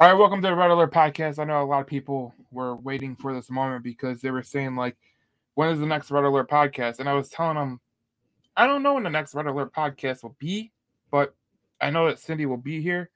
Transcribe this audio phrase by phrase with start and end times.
[0.00, 1.40] All right, welcome to the Red Alert Podcast.
[1.40, 4.76] I know a lot of people were waiting for this moment because they were saying
[4.76, 4.96] like,
[5.54, 7.80] "When is the next Red Alert Podcast?" And I was telling them,
[8.56, 10.70] I don't know when the next Red Alert Podcast will be,
[11.10, 11.34] but
[11.80, 13.10] I know that Cindy will be here.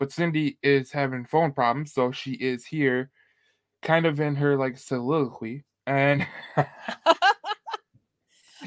[0.00, 3.12] But Cindy is having phone problems, so she is here,
[3.80, 6.26] kind of in her like soliloquy, and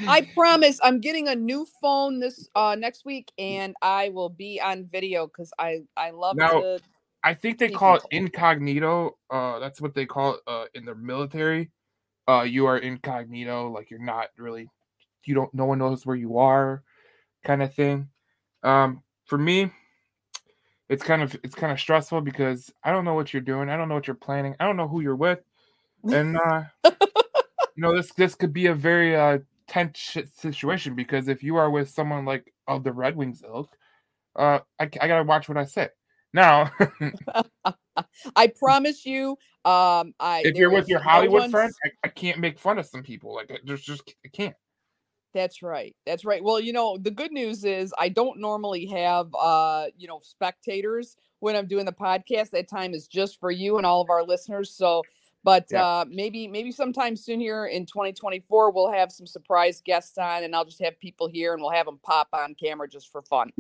[0.08, 4.62] I promise I'm getting a new phone this uh next week and I will be
[4.62, 6.80] on video because I I love Now- to
[7.24, 9.18] I think they call it incognito.
[9.30, 11.72] Uh, that's what they call it uh, in the military.
[12.28, 14.70] Uh, you are incognito, like you're not really,
[15.26, 16.84] you don't, no one knows where you are,
[17.44, 18.10] kind of thing.
[18.64, 19.72] Um, for me,
[20.90, 23.70] it's kind of it's kind of stressful because I don't know what you're doing.
[23.70, 24.56] I don't know what you're planning.
[24.60, 25.40] I don't know who you're with,
[26.04, 26.92] and uh, you
[27.78, 31.90] know this this could be a very uh, tense situation because if you are with
[31.90, 33.70] someone like of the Red Wings ilk,
[34.36, 35.90] uh, I, I gotta watch what I say.
[36.38, 36.72] Now,
[38.36, 39.32] I promise you
[39.66, 42.86] um I if you're with your Hollywood one's- friends, I, I can't make fun of
[42.86, 43.34] some people.
[43.34, 44.56] Like I just just I can't.
[45.34, 45.96] That's right.
[46.06, 46.44] That's right.
[46.44, 51.16] Well, you know, the good news is I don't normally have uh, you know, spectators
[51.40, 52.52] when I'm doing the podcast.
[52.52, 54.72] That time is just for you and all of our listeners.
[54.76, 55.02] So
[55.44, 55.84] but Yeah.
[55.86, 60.56] uh maybe maybe sometime soon here in 2024 we'll have some surprise guests on and
[60.56, 63.52] I'll just have people here and we'll have them pop on camera just for fun.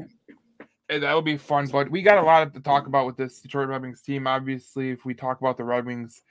[0.89, 3.67] That would be fun, but we got a lot to talk about with this Detroit
[3.67, 4.25] Red Wings team.
[4.25, 6.21] Obviously, if we talk about the Red Wings,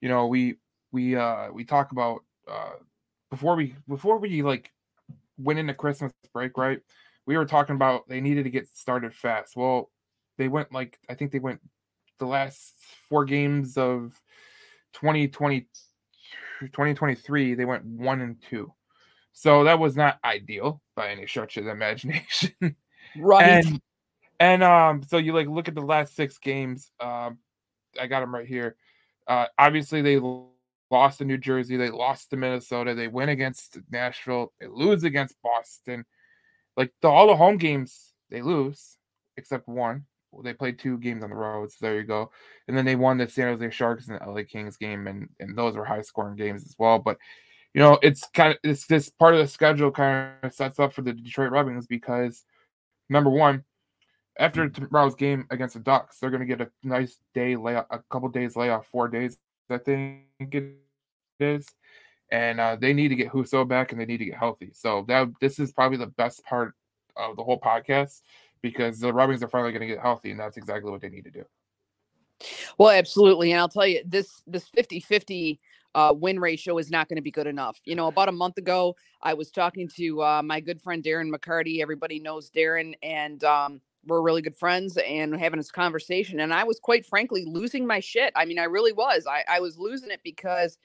[0.00, 0.56] you know, we
[0.92, 2.74] we uh we talk about uh
[3.30, 4.70] before we before we like
[5.36, 6.80] went into Christmas break, right?
[7.26, 9.56] We were talking about they needed to get started fast.
[9.56, 9.90] Well,
[10.36, 11.60] they went like I think they went
[12.18, 12.74] the last
[13.08, 14.20] four games of
[14.94, 15.66] 2020
[16.60, 18.72] 2023, they went one and two.
[19.32, 22.54] So that was not ideal by any stretch of the imagination.
[23.16, 23.64] Right.
[23.64, 23.80] and
[24.40, 27.38] and um so you like look at the last six games um
[28.00, 28.76] i got them right here.
[29.26, 30.18] Uh obviously they
[30.90, 35.36] lost to new jersey they lost to minnesota they win against nashville they lose against
[35.42, 36.04] boston.
[36.76, 38.96] Like the, all the home games they lose
[39.36, 40.04] except one.
[40.44, 42.30] They played two games on the road so there you go.
[42.68, 45.56] And then they won the san jose sharks and the la kings game and and
[45.56, 46.98] those were high scoring games as well.
[46.98, 47.18] But
[47.74, 50.92] you know it's kind of it's this part of the schedule kind of sets up
[50.92, 52.44] for the detroit red wings because
[53.08, 53.64] number one,
[54.38, 58.00] after tomorrow's game against the Ducks, they're going to get a nice day layoff, a
[58.10, 59.36] couple days layoff, four days,
[59.68, 60.76] I think it
[61.40, 61.66] is,
[62.30, 64.70] and uh, they need to get Husso back and they need to get healthy.
[64.72, 66.74] So that this is probably the best part
[67.16, 68.22] of the whole podcast
[68.62, 71.08] because the Red Wings are finally going to get healthy, and that's exactly what they
[71.08, 71.44] need to do.
[72.78, 73.50] Well, absolutely.
[73.52, 75.58] And I'll tell you, this this 50-50
[75.94, 77.80] uh, win ratio is not going to be good enough.
[77.84, 81.34] You know, about a month ago, I was talking to uh, my good friend Darren
[81.34, 81.80] McCarty.
[81.80, 86.40] Everybody knows Darren, and um, we're really good friends and having this conversation.
[86.40, 88.32] And I was quite frankly losing my shit.
[88.36, 89.26] I mean, I really was.
[89.26, 90.78] I, I was losing it because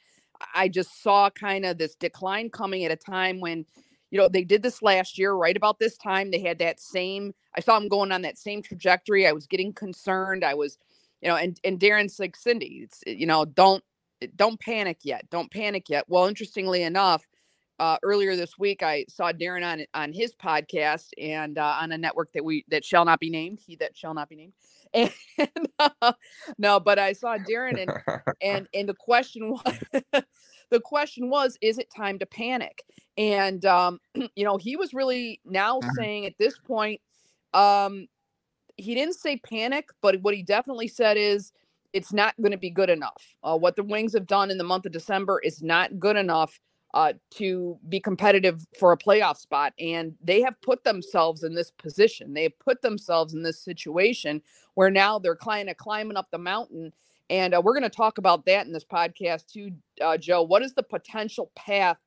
[0.53, 3.65] I just saw kind of this decline coming at a time when
[4.13, 7.33] you know they did this last year right about this time they had that same
[7.55, 10.77] i saw them going on that same trajectory i was getting concerned i was
[11.21, 13.83] you know and and darren's like cindy it's you know don't
[14.35, 17.25] don't panic yet don't panic yet well interestingly enough
[17.79, 21.97] uh, earlier this week i saw darren on on his podcast and uh, on a
[21.97, 24.53] network that we that shall not be named he that shall not be named.
[25.37, 26.13] And uh,
[26.57, 27.93] no but i saw darren and
[28.41, 29.79] and and the question was
[30.69, 32.83] the question was is it time to panic?
[33.17, 33.99] And um
[34.35, 35.95] you know he was really now Mhm.
[35.95, 37.01] saying at this point
[37.53, 38.07] um
[38.77, 41.51] he didn't say panic but what he definitely said is
[41.93, 43.35] it's not going to be good enough.
[43.43, 46.59] Uh, what the wings have done in the month of december is not good enough
[46.93, 51.71] uh, to be competitive for a playoff spot and they have put themselves in this
[51.71, 54.41] position they have put themselves in this situation
[54.75, 56.93] where now they're kind of climbing up the mountain
[57.29, 59.71] and uh, we're going to talk about that in this podcast too,
[60.01, 60.43] uh, Joe.
[60.43, 61.97] What is the potential path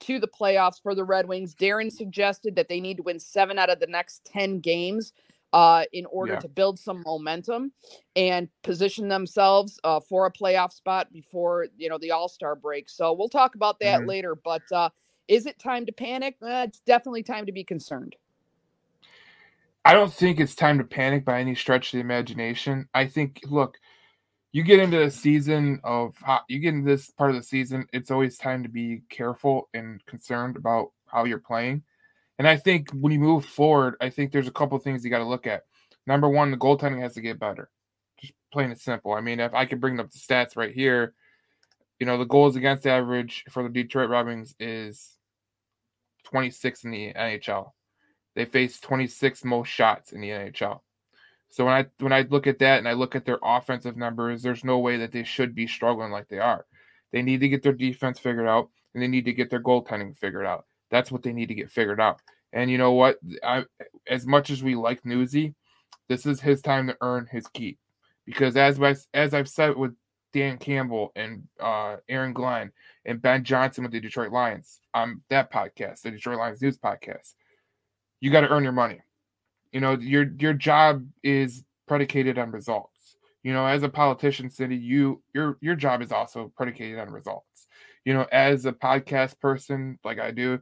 [0.00, 1.54] to the playoffs for the Red Wings?
[1.54, 5.12] Darren suggested that they need to win seven out of the next 10 games
[5.52, 6.40] uh, in order Yeah.
[6.40, 7.72] to build some momentum
[8.16, 12.88] and position themselves uh, for a playoff spot before, you know, the All Star break.
[12.90, 14.06] So we'll talk about that Mhm.
[14.06, 14.34] later.
[14.34, 14.90] But uh,
[15.28, 16.36] is it time to panic?
[16.42, 18.16] Uh, it's definitely time to be concerned.
[19.84, 22.88] I don't think it's time to panic by any stretch of the imagination.
[22.94, 23.78] I think, look,
[24.52, 26.16] you get into the season of
[26.48, 30.04] you get into this part of the season, it's always time to be careful and
[30.06, 31.82] concerned about how you're playing.
[32.38, 35.18] And I think when you move forward, I think there's a couple things you got
[35.18, 35.62] to look at.
[36.06, 37.70] Number one, the goaltending has to get better.
[38.20, 39.12] Just plain and simple.
[39.12, 41.14] I mean, if I could bring up the stats right here,
[41.98, 45.16] you know, the goals against average for the Detroit Red Wings is
[46.24, 47.72] 26 in the NHL.
[48.34, 50.80] They face 26 most shots in the NHL.
[51.48, 54.42] So when I when I look at that and I look at their offensive numbers,
[54.42, 56.66] there's no way that they should be struggling like they are.
[57.12, 60.16] They need to get their defense figured out and they need to get their goaltending
[60.18, 60.66] figured out.
[60.90, 62.20] That's what they need to get figured out.
[62.52, 63.18] And you know what?
[63.44, 63.64] I,
[64.08, 65.54] as much as we like Newsy,
[66.08, 67.78] this is his time to earn his keep.
[68.24, 68.78] Because as
[69.14, 69.94] as I've said with
[70.32, 72.72] Dan Campbell and uh, Aaron Glenn
[73.04, 77.34] and Ben Johnson with the Detroit Lions on that podcast, the Detroit Lions News podcast,
[78.20, 79.00] you got to earn your money.
[79.72, 83.16] You know, your your job is predicated on results.
[83.42, 87.66] You know, as a politician, Cindy, you your your job is also predicated on results.
[88.06, 90.60] You know, as a podcast person like I do,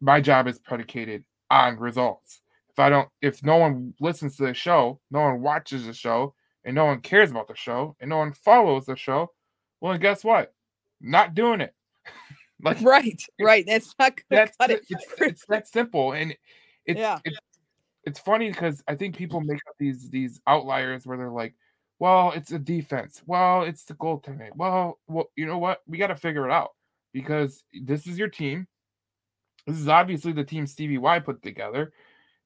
[0.00, 2.40] my job is predicated on results.
[2.70, 6.34] If I don't, if no one listens to the show, no one watches the show,
[6.64, 9.30] and no one cares about the show, and no one follows the show,
[9.80, 10.54] well, guess what?
[11.00, 11.74] Not doing it.
[12.62, 13.64] like right, right.
[13.66, 14.82] That's not that's it.
[14.88, 16.34] It's, it's, that simple, and
[16.86, 17.18] it's yeah.
[17.24, 17.38] it's,
[18.04, 21.54] it's funny because I think people make up these these outliers where they're like,
[22.02, 23.22] well, it's a defense.
[23.26, 24.56] Well, it's the goaltending.
[24.56, 25.82] Well, well, you know what?
[25.86, 26.70] We got to figure it out
[27.12, 28.66] because this is your team.
[29.68, 31.92] This is obviously the team Stevie Y put together.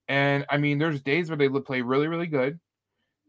[0.08, 2.60] And I mean, there's days where they play really, really good,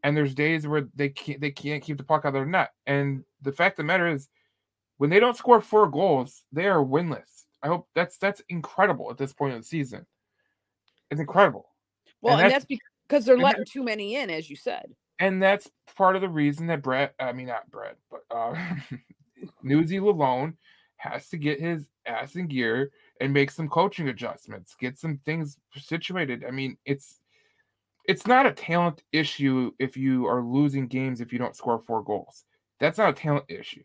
[0.03, 2.71] and there's days where they can't they can't keep the puck out of their net.
[2.85, 4.27] And the fact of the matter is,
[4.97, 7.45] when they don't score four goals, they are winless.
[7.63, 10.05] I hope that's that's incredible at this point of the season.
[11.09, 11.69] It's incredible.
[12.21, 14.93] Well, and, and that's, that's, because they're letting too many in, as you said.
[15.19, 18.55] And that's part of the reason that Brett, I mean not Brett, but uh
[19.63, 20.53] Newsy Lalonde
[20.97, 22.91] has to get his ass in gear
[23.21, 26.43] and make some coaching adjustments, get some things situated.
[26.47, 27.19] I mean, it's
[28.05, 32.03] it's not a talent issue if you are losing games if you don't score four
[32.03, 32.45] goals.
[32.79, 33.83] That's not a talent issue.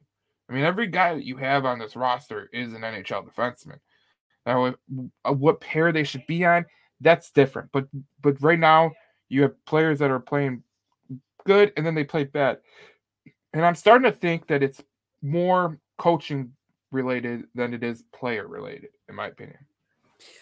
[0.48, 3.78] I mean, every guy that you have on this roster is an NHL defenseman.
[4.46, 4.74] Now,
[5.24, 6.66] uh, what pair they should be on,
[7.00, 7.70] that's different.
[7.72, 7.86] But
[8.20, 8.92] but right now,
[9.28, 10.62] you have players that are playing
[11.44, 12.58] good and then they play bad.
[13.52, 14.82] And I'm starting to think that it's
[15.22, 16.52] more coaching
[16.90, 19.58] related than it is player related, in my opinion.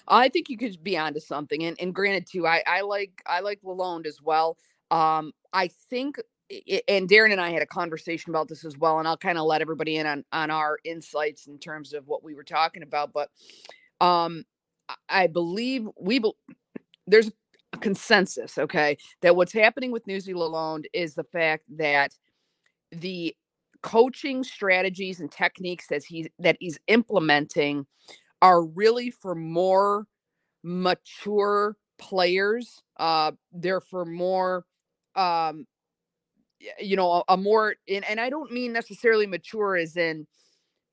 [0.08, 1.62] I think you could be onto something.
[1.64, 4.58] And, and granted, too, I, I like I like Lalonde as well.
[4.90, 6.16] Um, I think,
[6.88, 9.44] and Darren and I had a conversation about this as well, and I'll kind of
[9.44, 13.12] let everybody in on on our insights in terms of what we were talking about.
[13.12, 13.30] But
[14.00, 14.44] um,
[15.08, 16.32] I believe we be,
[17.06, 17.30] there's
[17.72, 22.14] a consensus, okay, that what's happening with Newsy Lalonde is the fact that
[22.92, 23.34] the
[23.82, 27.86] coaching strategies and techniques that he's that he's implementing
[28.42, 30.06] are really for more
[30.62, 32.82] mature players.
[32.98, 34.64] Uh, they're for more,
[35.14, 35.66] um,
[36.78, 40.26] you know, a, a more, and, and I don't mean necessarily mature as in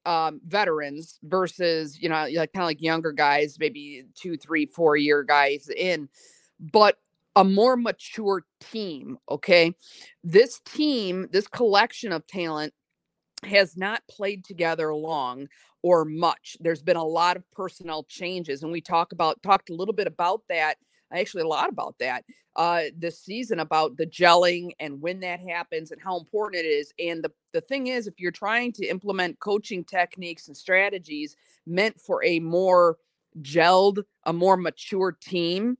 [0.05, 4.95] um, veterans versus, you know, like kind of like younger guys, maybe two, three, four
[4.95, 6.07] year guys in,
[6.59, 6.97] but
[7.35, 9.17] a more mature team.
[9.29, 9.73] Okay.
[10.23, 12.73] This team, this collection of talent
[13.43, 15.47] has not played together long
[15.83, 16.57] or much.
[16.59, 20.07] There's been a lot of personnel changes, and we talk about talked a little bit
[20.07, 20.77] about that.
[21.13, 22.25] Actually, a lot about that
[22.57, 26.91] uh, this season about the gelling and when that happens and how important it is.
[26.99, 31.35] And the the thing is, if you're trying to implement coaching techniques and strategies
[31.65, 32.97] meant for a more
[33.41, 35.77] gelled, a more mature team,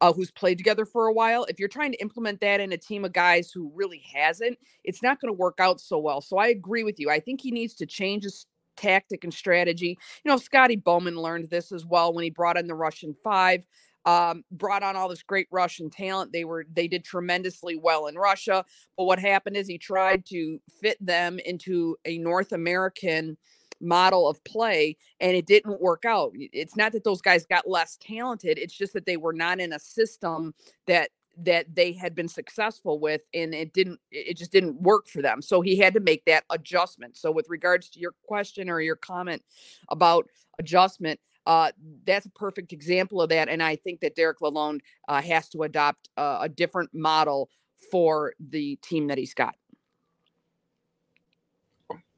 [0.00, 1.44] uh, who's played together for a while.
[1.44, 5.02] If you're trying to implement that in a team of guys who really hasn't, it's
[5.02, 6.20] not going to work out so well.
[6.20, 7.10] So I agree with you.
[7.10, 8.46] I think he needs to change his
[8.76, 9.98] tactic and strategy.
[10.24, 13.64] You know, Scotty Bowman learned this as well when he brought in the Russian five.
[14.06, 16.30] Um, brought on all this great Russian talent.
[16.30, 18.62] They were they did tremendously well in Russia,
[18.98, 23.38] but what happened is he tried to fit them into a North American
[23.80, 26.32] model of play and it didn't work out.
[26.34, 29.72] It's not that those guys got less talented, it's just that they were not in
[29.72, 30.54] a system
[30.86, 35.20] that that they had been successful with and it didn't it just didn't work for
[35.20, 35.42] them.
[35.42, 37.16] So he had to make that adjustment.
[37.16, 39.42] So with regards to your question or your comment
[39.88, 40.28] about
[40.58, 41.70] adjustment uh,
[42.06, 45.62] that's a perfect example of that and i think that derek lalonde uh, has to
[45.62, 47.50] adopt uh, a different model
[47.90, 49.54] for the team that he's got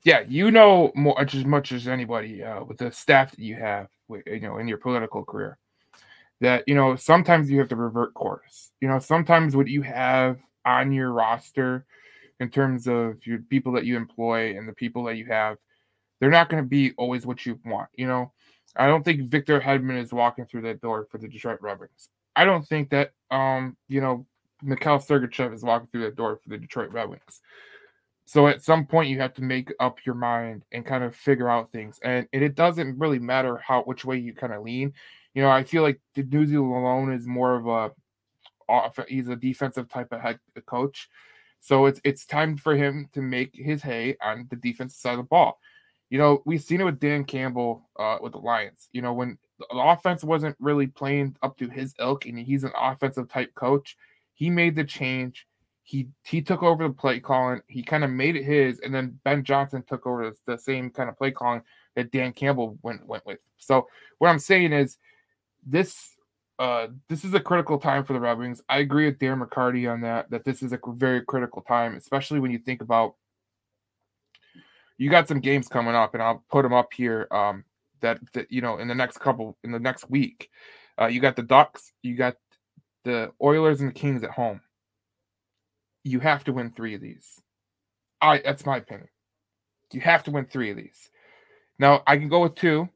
[0.06, 3.88] yeah, you know more as much as anybody uh, with the staff that you have,
[4.08, 5.58] you know, in your political career.
[6.40, 8.70] That you know sometimes you have to revert course.
[8.80, 11.86] You know sometimes what you have on your roster,
[12.38, 15.56] in terms of your people that you employ and the people that you have,
[16.20, 17.88] they're not going to be always what you want.
[17.96, 18.32] You know,
[18.76, 22.10] I don't think Victor Hedman is walking through that door for the Detroit Red Wings.
[22.36, 24.24] I don't think that um you know
[24.62, 27.40] Mikhail Sergachev is walking through that door for the Detroit Red Wings.
[28.26, 31.48] So at some point you have to make up your mind and kind of figure
[31.48, 31.98] out things.
[32.02, 34.92] And, it doesn't really matter how which way you kind of lean.
[35.34, 37.92] You know, I feel like the Zealand alone is more of a
[38.68, 38.98] off.
[39.08, 41.08] He's a defensive type of head coach.
[41.60, 45.18] So it's it's time for him to make his hay on the defensive side of
[45.18, 45.60] the ball.
[46.10, 48.88] You know, we've seen it with Dan Campbell uh, with the Lions.
[48.92, 52.72] You know, when the offense wasn't really playing up to his ilk, and he's an
[52.78, 53.96] offensive type coach,
[54.34, 55.46] he made the change.
[55.86, 57.60] He he took over the play calling.
[57.68, 60.90] He kind of made it his, and then Ben Johnson took over the, the same
[60.90, 61.62] kind of play calling
[61.94, 63.38] that Dan Campbell went went with.
[63.56, 63.86] So
[64.18, 64.98] what I'm saying is,
[65.64, 66.16] this
[66.58, 68.60] uh, this is a critical time for the Red Wings.
[68.68, 70.28] I agree with Darren McCarty on that.
[70.28, 73.14] That this is a very critical time, especially when you think about
[74.98, 77.28] you got some games coming up, and I'll put them up here.
[77.30, 77.64] Um,
[78.00, 80.50] that that you know in the next couple in the next week,
[81.00, 82.34] uh, you got the Ducks, you got
[83.04, 84.60] the Oilers and the Kings at home.
[86.06, 87.40] You have to win three of these.
[88.22, 89.08] I that's my opinion.
[89.92, 91.10] You have to win three of these.
[91.80, 92.88] Now I can go with two,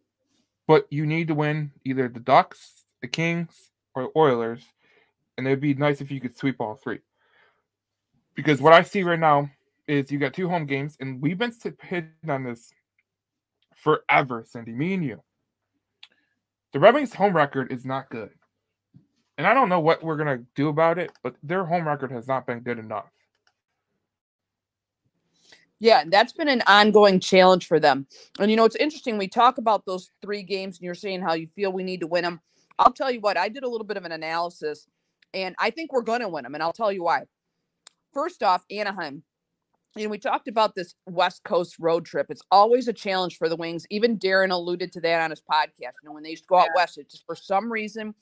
[0.68, 4.62] but you need to win either the Ducks, the Kings, or the Oilers,
[5.36, 7.00] and it'd be nice if you could sweep all three.
[8.36, 9.50] Because what I see right now
[9.88, 11.52] is you got two home games, and we've been
[11.82, 12.72] hitting on this
[13.74, 15.20] forever, Cindy, me and you.
[16.72, 18.30] The Red Wings' home record is not good.
[19.40, 22.12] And I don't know what we're going to do about it, but their home record
[22.12, 23.06] has not been good enough.
[25.78, 28.06] Yeah, that's been an ongoing challenge for them.
[28.38, 29.16] And you know, it's interesting.
[29.16, 32.06] We talk about those three games, and you're saying how you feel we need to
[32.06, 32.42] win them.
[32.78, 34.86] I'll tell you what, I did a little bit of an analysis,
[35.32, 36.52] and I think we're going to win them.
[36.52, 37.22] And I'll tell you why.
[38.12, 39.22] First off, Anaheim.
[39.96, 42.26] You know, we talked about this West Coast road trip.
[42.28, 43.86] It's always a challenge for the Wings.
[43.88, 45.94] Even Darren alluded to that on his podcast.
[46.02, 46.82] You know, when they used to go out yeah.
[46.82, 48.14] west, it's just for some reason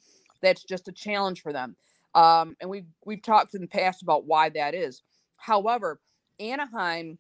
[0.43, 1.77] that's just a challenge for them.
[2.15, 5.03] Um, and we've we've talked in the past about why that is.
[5.37, 6.01] However,
[6.41, 7.19] Anaheim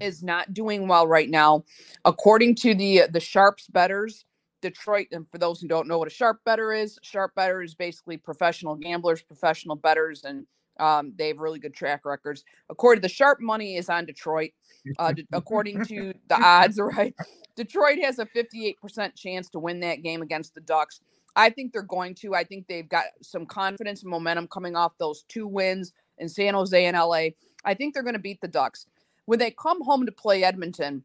[0.00, 1.64] is not doing well right now,
[2.04, 4.24] according to the the sharps betters.
[4.62, 7.74] Detroit, and for those who don't know what a sharp better is, sharp better is
[7.74, 10.46] basically professional gamblers, professional betters, and
[10.78, 12.44] um, they have really good track records.
[12.68, 14.50] According to the sharp money is on Detroit.
[14.98, 17.14] Uh, according to the odds, right?
[17.56, 21.00] Detroit has a 58% chance to win that game against the Ducks.
[21.36, 22.34] I think they're going to.
[22.34, 26.54] I think they've got some confidence and momentum coming off those two wins in San
[26.54, 27.28] Jose and LA.
[27.64, 28.86] I think they're going to beat the Ducks.
[29.26, 31.04] When they come home to play Edmonton,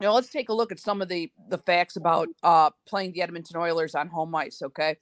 [0.00, 3.12] you know, let's take a look at some of the the facts about uh, playing
[3.12, 4.62] the Edmonton Oilers on home ice.
[4.62, 4.96] Okay,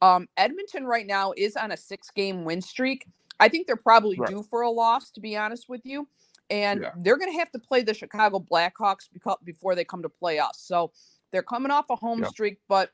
[0.00, 3.06] um, Edmonton right now is on a six game win streak.
[3.40, 4.28] I think they're probably right.
[4.28, 6.08] due for a loss, to be honest with you.
[6.50, 6.90] And yeah.
[6.96, 9.08] they're going to have to play the Chicago Blackhawks
[9.44, 10.58] before they come to play us.
[10.58, 10.92] So
[11.30, 12.30] they're coming off a home yep.
[12.30, 12.90] streak, but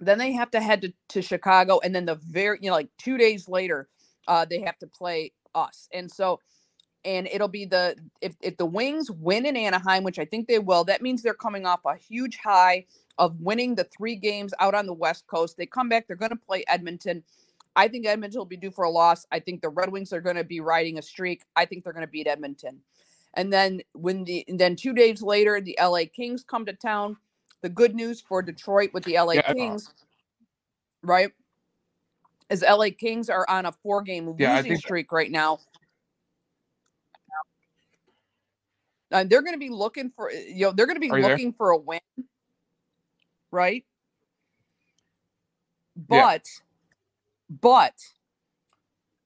[0.00, 2.90] then they have to head to, to Chicago, and then the very you know like
[2.98, 3.88] two days later,
[4.28, 6.40] uh, they have to play us, and so
[7.04, 10.58] and it'll be the if if the Wings win in Anaheim, which I think they
[10.58, 12.86] will, that means they're coming off a huge high
[13.18, 15.56] of winning the three games out on the West Coast.
[15.56, 17.22] They come back, they're going to play Edmonton.
[17.76, 19.26] I think Edmonton will be due for a loss.
[19.32, 21.42] I think the Red Wings are going to be riding a streak.
[21.56, 22.80] I think they're going to beat Edmonton.
[23.34, 27.16] And then when the then two days later, the LA Kings come to town
[27.64, 29.90] the good news for Detroit with the LA yeah, Kings,
[31.02, 31.32] right?
[32.50, 35.60] Is LA Kings are on a four game yeah, losing streak right now.
[39.10, 41.52] And they're going to be looking for, eh, you know, they're going to be looking
[41.52, 41.56] there?
[41.56, 42.00] for a win,
[43.50, 43.82] right?
[45.96, 47.56] But, yeah.
[47.62, 47.94] but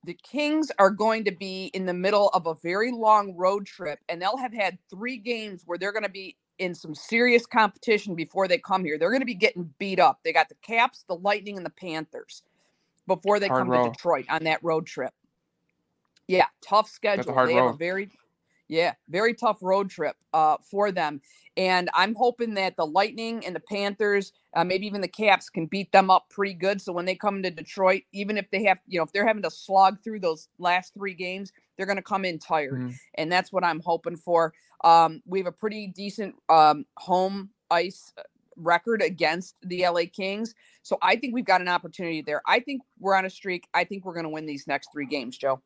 [0.05, 3.99] the Kings are going to be in the middle of a very long road trip,
[4.09, 8.15] and they'll have had three games where they're going to be in some serious competition
[8.15, 8.99] before they come here.
[8.99, 10.21] They're going to be getting beat up.
[10.25, 12.43] They got the Caps, the Lightning, and the Panthers
[13.07, 13.85] before they Hard come road.
[13.85, 15.13] to Detroit on that road trip.
[16.27, 17.35] Yeah, tough schedule.
[17.35, 17.67] they road.
[17.67, 18.11] have a very
[18.69, 21.21] yeah, very tough road trip uh, for them.
[21.57, 25.67] And I'm hoping that the Lightning and the Panthers, uh, maybe even the Caps, can
[25.67, 26.81] beat them up pretty good.
[26.81, 29.43] So when they come to Detroit, even if they have, you know, if they're having
[29.43, 32.75] to slog through those last three games, they're going to come in tired.
[32.75, 32.95] Mm.
[33.15, 34.53] And that's what I'm hoping for.
[34.85, 38.23] Um, we have a pretty decent um, home ice uh,
[38.57, 40.55] record against the LA Kings.
[40.83, 42.43] So I think we've got an opportunity there.
[42.47, 43.69] I think we're on a streak.
[43.73, 45.63] I think we're going to win these next three games, Joe.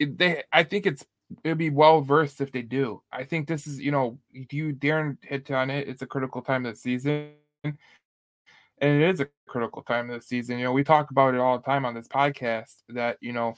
[0.00, 1.04] They, I think it's
[1.44, 3.02] it'd be well versed if they do.
[3.12, 5.88] I think this is, you know, you Darren hit on it.
[5.88, 7.32] It's a critical time of the season,
[7.64, 7.76] and
[8.80, 10.58] it is a critical time of the season.
[10.58, 13.56] You know, we talk about it all the time on this podcast that you know,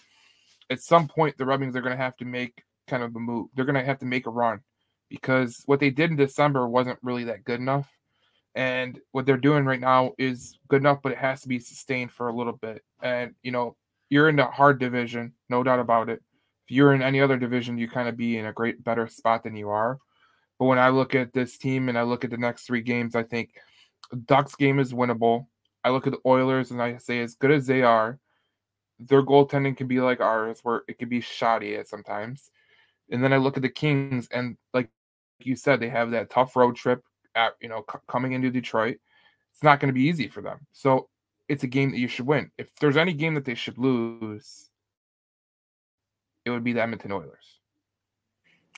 [0.70, 3.20] at some point the Red Wings are going to have to make kind of a
[3.20, 3.48] move.
[3.54, 4.60] They're going to have to make a run
[5.08, 7.88] because what they did in December wasn't really that good enough.
[8.54, 12.10] And what they're doing right now is good enough, but it has to be sustained
[12.10, 12.82] for a little bit.
[13.02, 13.76] And, you know,
[14.08, 16.20] you're in the hard division, no doubt about it
[16.66, 19.44] If you're in any other division, you kind of be in a great better spot
[19.44, 19.98] than you are.
[20.58, 23.14] But when I look at this team and I look at the next three games,
[23.14, 23.50] I think
[24.26, 25.46] Ducks game is winnable.
[25.84, 28.18] I look at the Oilers and I say, as good as they are,
[29.00, 32.50] their goaltending can be like ours, where it can be shoddy at sometimes.
[33.10, 34.90] And then I look at the Kings, and like
[35.40, 37.02] you said, they have that tough road trip
[37.34, 38.98] at you know c- coming into Detroit.
[39.52, 40.66] It's not going to be easy for them.
[40.72, 41.08] So
[41.48, 42.50] it's a game that you should win.
[42.58, 44.70] If there's any game that they should lose,
[46.44, 47.58] it would be the Edmonton Oilers.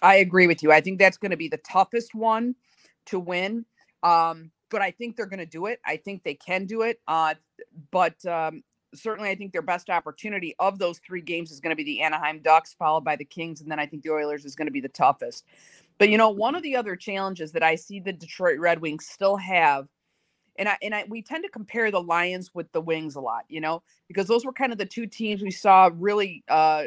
[0.03, 0.73] I agree with you.
[0.73, 2.55] I think that's going to be the toughest one
[3.07, 3.65] to win.
[4.03, 5.81] Um, but I think they're going to do it.
[5.85, 7.01] I think they can do it.
[7.07, 7.35] Uh,
[7.91, 8.63] but um,
[8.95, 12.03] certainly, I think their best opportunity of those three games is going to be the
[12.03, 14.73] Anaheim Ducks, followed by the Kings, and then I think the Oilers is going to
[14.73, 15.45] be the toughest.
[15.99, 19.07] But you know, one of the other challenges that I see the Detroit Red Wings
[19.07, 19.89] still have,
[20.57, 23.45] and I and I we tend to compare the Lions with the Wings a lot,
[23.49, 26.85] you know, because those were kind of the two teams we saw really uh,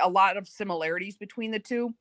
[0.00, 1.94] a lot of similarities between the two.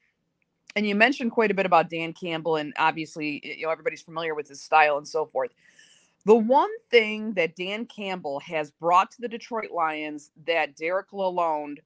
[0.75, 4.33] And you mentioned quite a bit about Dan Campbell, and obviously, you know, everybody's familiar
[4.33, 5.51] with his style and so forth.
[6.25, 11.79] The one thing that Dan Campbell has brought to the Detroit Lions that Derek Lalonde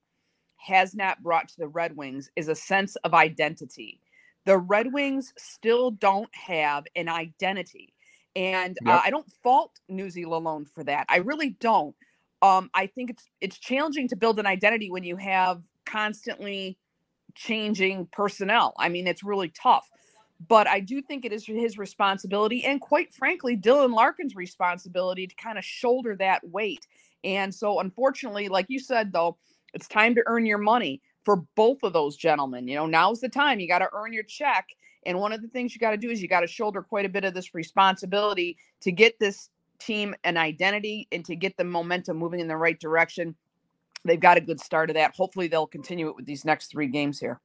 [0.58, 4.02] has not brought to the Red Wings is a sense of identity.
[4.46, 7.94] The Red Wings still don't have an identity.
[8.36, 8.94] And uh, Yep.
[8.94, 11.06] uh, I don't fault Newsy Lalonde for that.
[11.10, 11.96] I really don't.
[12.42, 16.78] Um, I think it's it's challenging to build an identity when you have constantly
[17.36, 18.74] changing personnel.
[18.80, 19.90] I mean, it's really tough.
[20.48, 25.36] But I do think it is his responsibility, and quite frankly, Dylan Larkin's responsibility to
[25.36, 26.86] kind of shoulder that weight.
[27.24, 29.38] And so, unfortunately, like you said, though,
[29.74, 32.68] it's time to earn your money for both of those gentlemen.
[32.68, 33.60] You know, now's the time.
[33.60, 34.68] You got to earn your check.
[35.06, 37.06] And one of the things you got to do is you got to shoulder quite
[37.06, 41.64] a bit of this responsibility to get this team an identity and to get the
[41.64, 43.36] momentum moving in the right direction.
[44.06, 45.16] They've got a good start of that.
[45.16, 47.40] Hopefully, they'll continue it with these next three games here.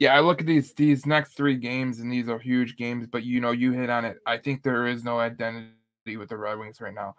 [0.00, 3.06] Yeah, I look at these these next three games, and these are huge games.
[3.06, 4.18] But you know, you hit on it.
[4.26, 7.14] I think there is no identity with the Red Wings right now,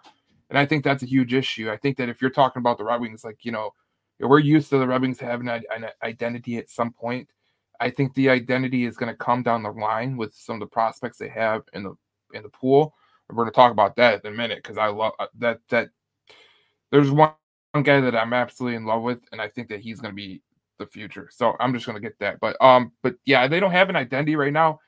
[0.49, 1.71] and I think that's a huge issue.
[1.71, 3.71] I think that if you're talking about the Red Wings, like you know,
[4.19, 7.29] we're used to the Red Wings having an, an identity at some point.
[7.79, 10.67] I think the identity is going to come down the line with some of the
[10.67, 11.95] prospects they have in the
[12.33, 12.93] in the pool.
[13.29, 15.59] We're going to talk about that in a minute because I love uh, that.
[15.69, 15.89] That
[16.91, 17.31] there's one,
[17.71, 20.15] one guy that I'm absolutely in love with, and I think that he's going to
[20.15, 20.41] be
[20.77, 21.29] the future.
[21.31, 22.39] So I'm just to get that.
[22.39, 24.79] But um, but yeah, they don't have an identity right now.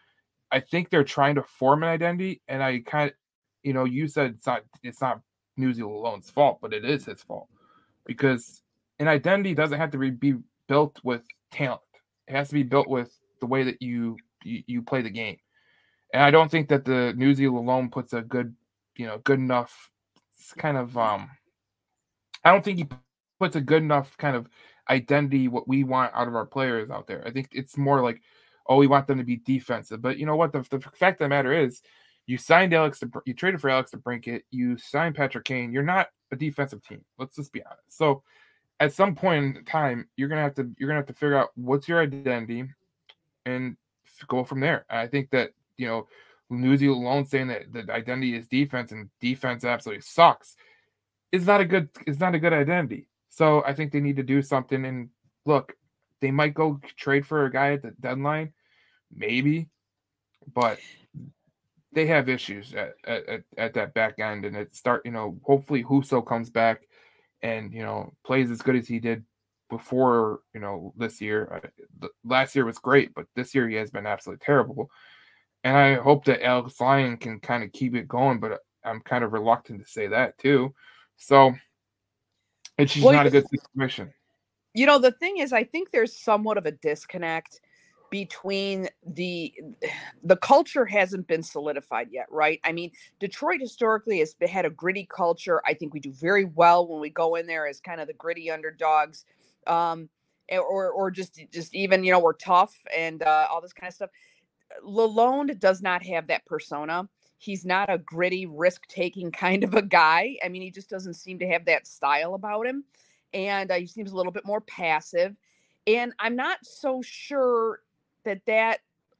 [0.51, 3.15] I think they're trying to form an identity, and I kind of,
[3.63, 5.21] you know, you said it's not it's not
[5.57, 7.49] Newsy Lalonde's fault, but it is his fault
[8.05, 8.61] because
[8.99, 10.35] an identity doesn't have to be, be
[10.67, 11.81] built with talent.
[12.27, 15.37] It has to be built with the way that you you, you play the game.
[16.13, 18.55] And I don't think that the Newsy Lalonde puts a good,
[18.95, 19.89] you know, good enough
[20.57, 21.29] kind of um
[22.43, 22.87] I don't think he
[23.39, 24.47] puts a good enough kind of
[24.89, 27.23] identity what we want out of our players out there.
[27.25, 28.21] I think it's more like,
[28.67, 30.01] oh, we want them to be defensive.
[30.01, 30.51] But you know what?
[30.51, 31.81] The, the fact of the matter is,
[32.25, 34.41] you signed Alex, to, you traded for Alex DeBrincat.
[34.51, 35.71] You signed Patrick Kane.
[35.71, 37.03] You're not a defensive team.
[37.17, 37.97] Let's just be honest.
[37.97, 38.23] So,
[38.79, 41.49] at some point in time, you're gonna have to you're gonna have to figure out
[41.55, 42.65] what's your identity,
[43.45, 43.77] and
[44.27, 44.85] go from there.
[44.89, 46.07] I think that you know,
[46.49, 50.57] Newsy Lalonde saying that the identity is defense and defense absolutely sucks
[51.31, 53.07] is not a good is not a good identity.
[53.37, 54.83] So I think they need to do something.
[54.83, 55.09] And
[55.45, 55.75] look,
[56.21, 58.51] they might go trade for a guy at the deadline,
[59.13, 59.69] maybe,
[60.55, 60.79] but
[61.91, 64.43] they have issues at, at, at that back end.
[64.43, 66.87] And it start, you know, hopefully Husso comes back
[67.43, 69.23] and, you know, plays as good as he did
[69.69, 71.61] before, you know, this year.
[72.23, 74.89] Last year was great, but this year he has been absolutely terrible.
[75.63, 79.23] And I hope that Alex Lyon can kind of keep it going, but I'm kind
[79.23, 80.73] of reluctant to say that too.
[81.17, 81.53] So
[82.77, 84.13] it's just well, not a good situation.
[84.73, 87.61] You know, the thing is, I think there's somewhat of a disconnect
[88.09, 89.53] between the
[90.23, 92.59] the culture hasn't been solidified yet right?
[92.63, 95.61] I mean detroit historically has had a gritty culture.
[95.65, 98.13] I think we do very well when we go in there as kind of the
[98.13, 99.25] gritty underdogs
[99.65, 100.09] um
[100.51, 103.93] or or just just even you know we're tough and uh, all this kind of
[103.93, 104.09] stuff.
[104.85, 109.81] Lalonde does not have that persona he's not a gritty risk taking kind of a
[109.81, 110.37] guy.
[110.43, 112.83] I mean he just doesn't seem to have that style about him
[113.33, 115.35] and uh, he seems a little bit more passive
[115.85, 117.81] and i'm not so sure
[118.23, 118.79] that that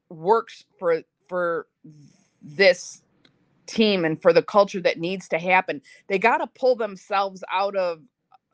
[0.10, 1.68] works for for
[2.42, 3.02] this
[3.66, 5.82] team and for the culture that needs to happen.
[6.08, 8.02] They got to pull themselves out of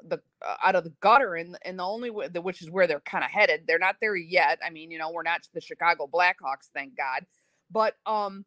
[0.05, 2.87] the uh, out of the gutter and and the only way the, which is where
[2.87, 3.63] they're kind of headed.
[3.67, 4.59] They're not there yet.
[4.65, 7.25] I mean you know we're not the chicago blackhawks thank god
[7.71, 8.43] but um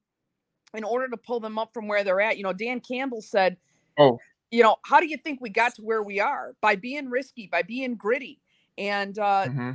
[0.77, 3.57] in order to pull them up from where they're at you know dan campbell said
[3.99, 4.19] oh
[4.51, 7.49] you know how do you think we got to where we are by being risky
[7.51, 8.41] by being gritty
[8.79, 9.71] and uh mm-hmm.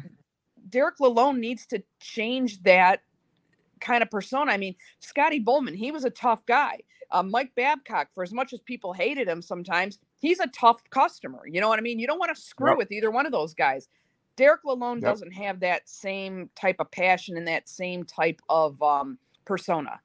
[0.69, 3.01] Derek Lalonde needs to change that
[3.81, 4.51] kind of persona.
[4.51, 6.79] I mean, Scotty Bowman, he was a tough guy.
[7.09, 11.41] uh, Mike Babcock, for as much as people hated him sometimes, he's a tough customer.
[11.45, 11.99] You know what I mean?
[11.99, 12.77] You don't want to screw Yep.
[12.77, 13.89] with either one of those guys.
[14.37, 15.11] Derek Lalonde Yep.
[15.11, 19.99] doesn't have that same type of passion and that same type of um, persona.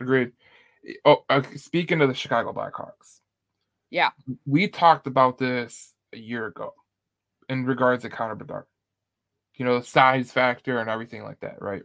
[0.00, 0.32] Agreed.
[1.04, 3.20] Oh, uh, speaking of the Chicago Blackhawks,
[3.90, 4.10] Yeah.
[4.46, 6.74] we talked about this a year ago
[7.48, 8.66] in regards to Connor Bedard.
[9.54, 11.82] You know, the size factor and everything like that, right?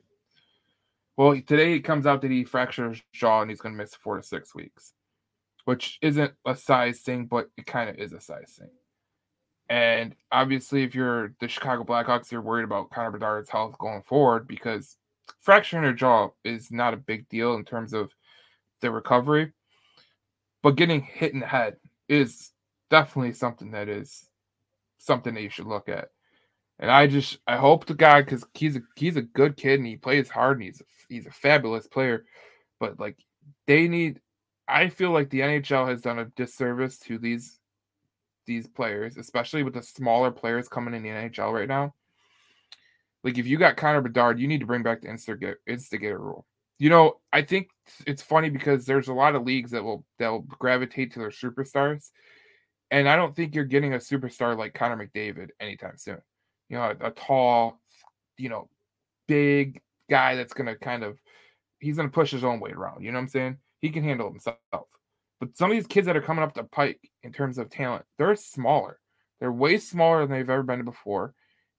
[1.18, 3.96] Well, today it comes out that he fractured his jaw and he's going to miss
[3.96, 4.94] four to six weeks,
[5.66, 8.72] which isn't a size thing, but it kind of is a size thing.
[9.70, 14.48] And obviously, if you're the Chicago Blackhawks, you're worried about Connor Bedard's health going forward
[14.48, 14.98] because
[15.40, 18.12] fracturing your jaw is not a big deal in terms of
[18.82, 19.52] the recovery,
[20.62, 21.78] but getting hit in the head
[22.10, 22.52] is
[22.90, 24.30] definitely something that is
[24.98, 26.10] something that you should look at.
[26.80, 29.88] And I just I hope to God because he's a he's a good kid and
[29.88, 32.26] he plays hard and he's a, he's a fabulous player,
[32.80, 33.18] but like
[33.68, 34.20] they need.
[34.68, 37.60] I feel like the NHL has done a disservice to these
[38.46, 41.94] these players, especially with the smaller players coming in the NHL right now.
[43.24, 46.46] Like if you got Connor Bedard, you need to bring back the instigator, instigator rule.
[46.80, 47.70] You know, I think
[48.08, 51.30] it's funny because there's a lot of leagues that will that will gravitate to their
[51.30, 52.10] superstars,
[52.90, 56.18] and I don't think you're getting a superstar like Connor McDavid anytime soon.
[56.70, 57.80] You know, a, a tall,
[58.38, 58.70] you know,
[59.28, 61.20] big guy that's gonna kind of
[61.80, 63.04] he's gonna push his own weight around.
[63.04, 63.58] You know what I'm saying?
[63.82, 64.58] He can handle himself.
[65.40, 68.06] But some of these kids that are coming up the pike in terms of talent,
[68.18, 69.00] they're smaller.
[69.40, 71.34] They're way smaller than they've ever been before.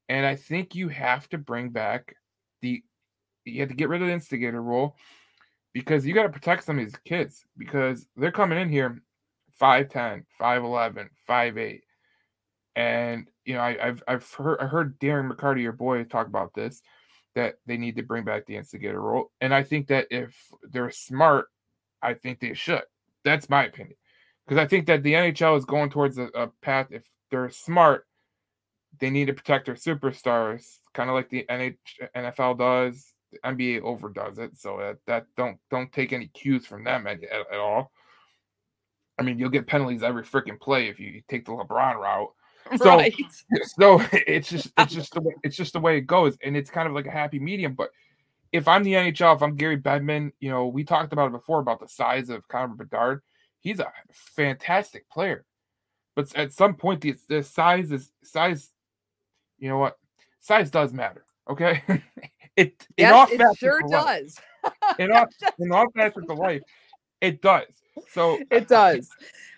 [0.08, 2.14] And I think you have to bring back
[2.60, 2.82] the
[3.44, 4.96] you have to get rid of the instigator rule
[5.72, 9.02] because you got to protect some of these kids because they're coming in here
[9.60, 11.80] 5'10, 5'11, 5'8.
[12.76, 16.54] And you know, I, have I've heard I heard Darren McCarty, your boy, talk about
[16.54, 16.82] this,
[17.34, 19.30] that they need to bring back the instigator rule.
[19.40, 20.36] And I think that if
[20.70, 21.46] they're smart,
[22.00, 22.82] I think they should.
[23.24, 23.96] That's my opinion.
[24.46, 28.06] Because I think that the NHL is going towards a, a path, if they're smart,
[28.98, 31.76] they need to protect their superstars, kind of like the NH,
[32.16, 33.12] NFL does.
[33.32, 37.24] The NBA overdoes it, so that, that don't don't take any cues from them at,
[37.24, 37.90] at, at all.
[39.18, 42.32] I mean, you'll get penalties every freaking play if you take the LeBron route.
[42.76, 43.14] So- right.
[43.64, 46.70] So it's just it's just the way it's just the way it goes, and it's
[46.70, 47.74] kind of like a happy medium.
[47.74, 47.90] But
[48.52, 51.60] if I'm the NHL, if I'm Gary Bettman, you know, we talked about it before
[51.60, 53.22] about the size of Connor Bedard.
[53.60, 55.44] He's a fantastic player,
[56.14, 58.70] but at some point, the, the size is size.
[59.62, 59.96] You know what?
[60.40, 61.24] Size does matter.
[61.48, 61.82] Okay,
[62.56, 64.36] it in all Yes, it facets sure does.
[64.98, 65.26] In all
[65.60, 66.62] in all facets of life,
[67.20, 67.68] it does.
[68.10, 69.08] So It does.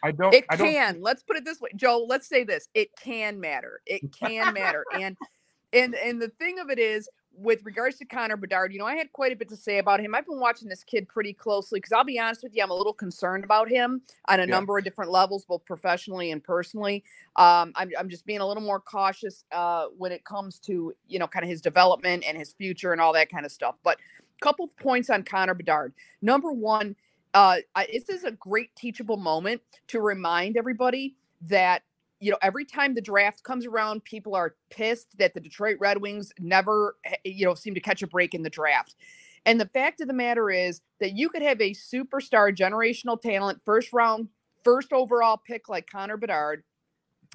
[0.02, 0.34] I don't.
[0.34, 0.68] It I don't.
[0.68, 1.00] can.
[1.00, 2.04] Let's put it this way, Joe.
[2.06, 2.68] Let's say this.
[2.74, 3.80] It can matter.
[3.86, 4.84] It can matter.
[4.92, 5.16] And
[5.72, 8.96] and and the thing of it is, with regards to Connor Bedard, you know, I
[8.96, 10.14] had quite a bit to say about him.
[10.14, 12.74] I've been watching this kid pretty closely because I'll be honest with you, I'm a
[12.74, 14.46] little concerned about him on a Yeah.
[14.46, 17.04] number of different levels, both professionally and personally.
[17.36, 21.18] Um, I'm I'm just being a little more cautious uh, when it comes to you
[21.18, 23.76] know kind of his development and his future and all that kind of stuff.
[23.82, 25.92] But a couple points on Connor Bedard.
[26.22, 26.96] Number one,
[27.34, 31.82] uh, I, this is a great teachable moment to remind everybody that
[32.24, 36.00] you know every time the draft comes around, people are pissed that the Detroit Red
[36.00, 38.96] Wings never eh, you know seem to catch a break in the draft.
[39.46, 43.60] And the fact of the matter is that you could have a superstar generational talent,
[43.66, 44.28] first round,
[44.64, 46.64] first overall pick like Connor Bedard,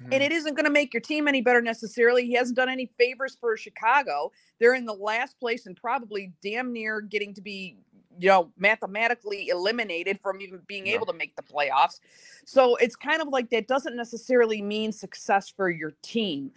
[0.00, 0.12] Mm-hmm.
[0.12, 2.24] and it isn't going to make your team any better necessarily.
[2.24, 4.32] He hasn't done any favors for Chicago.
[4.58, 7.78] They're in the last place and probably damn near getting to be,
[8.20, 12.00] you know, mathematically eliminated from even being able to make the playoffs.
[12.44, 16.52] So it's kind of like that doesn't necessarily mean success for your team.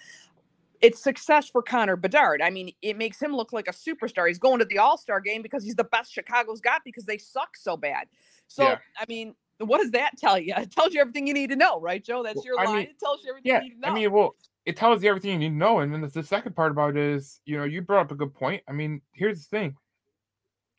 [0.82, 2.42] It's success for Connor Bedard.
[2.42, 4.28] I mean, it makes him look like a superstar.
[4.28, 7.18] He's going to the All Star game because he's the best Chicago's got because they
[7.18, 8.08] suck so bad.
[8.50, 8.78] So, Yeah.
[8.98, 10.54] I mean, what does that tell you?
[10.58, 12.22] It tells you everything you need to know, right, Joe?
[12.24, 12.76] That's Well, your I line.
[12.76, 13.88] mean, it tells you everything Yeah, you need to know.
[13.88, 15.80] I mean, well, it tells you everything you need to know.
[15.80, 18.16] And then the, the second part about it is, you know, you brought up a
[18.16, 18.64] good point.
[18.68, 19.76] I mean, here's the thing: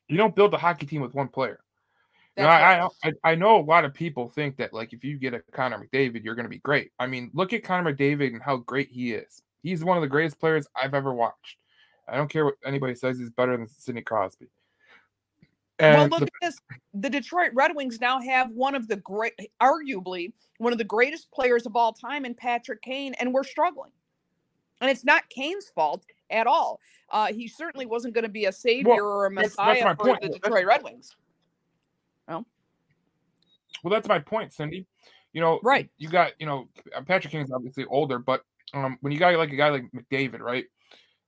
[0.08, 1.60] you don't build a hockey team with one player.
[2.36, 2.88] You know, I.
[3.04, 5.78] I I know a lot of people think that like if you get a Connor
[5.78, 6.90] McDavid, you're going to be great.
[6.98, 9.42] I mean, look at Connor McDavid and how great he is.
[9.62, 11.58] He's one of the greatest players I've ever watched.
[12.08, 14.46] I don't care what anybody says; he's better than Sidney Crosby.
[15.80, 16.58] well, look the- at this.
[16.94, 21.30] The Detroit Red Wings now have one of the great, arguably one of the greatest
[21.30, 23.92] players of all time in Patrick Kane, and we're struggling.
[24.80, 26.80] And it's not Kane's fault at all.
[27.10, 30.04] Uh, he certainly wasn't going to be a savior or a messiah that's my for
[30.10, 30.20] point.
[30.22, 31.14] the That's- Detroit Red Wings.
[32.28, 32.46] Well,
[33.82, 34.86] well, that's my point, Cindy.
[35.32, 35.90] You know, Right.
[35.98, 39.34] You got, you know, uh, Patrick Kane is obviously older, but um, when you got
[39.36, 40.64] like a guy like McDavid, right?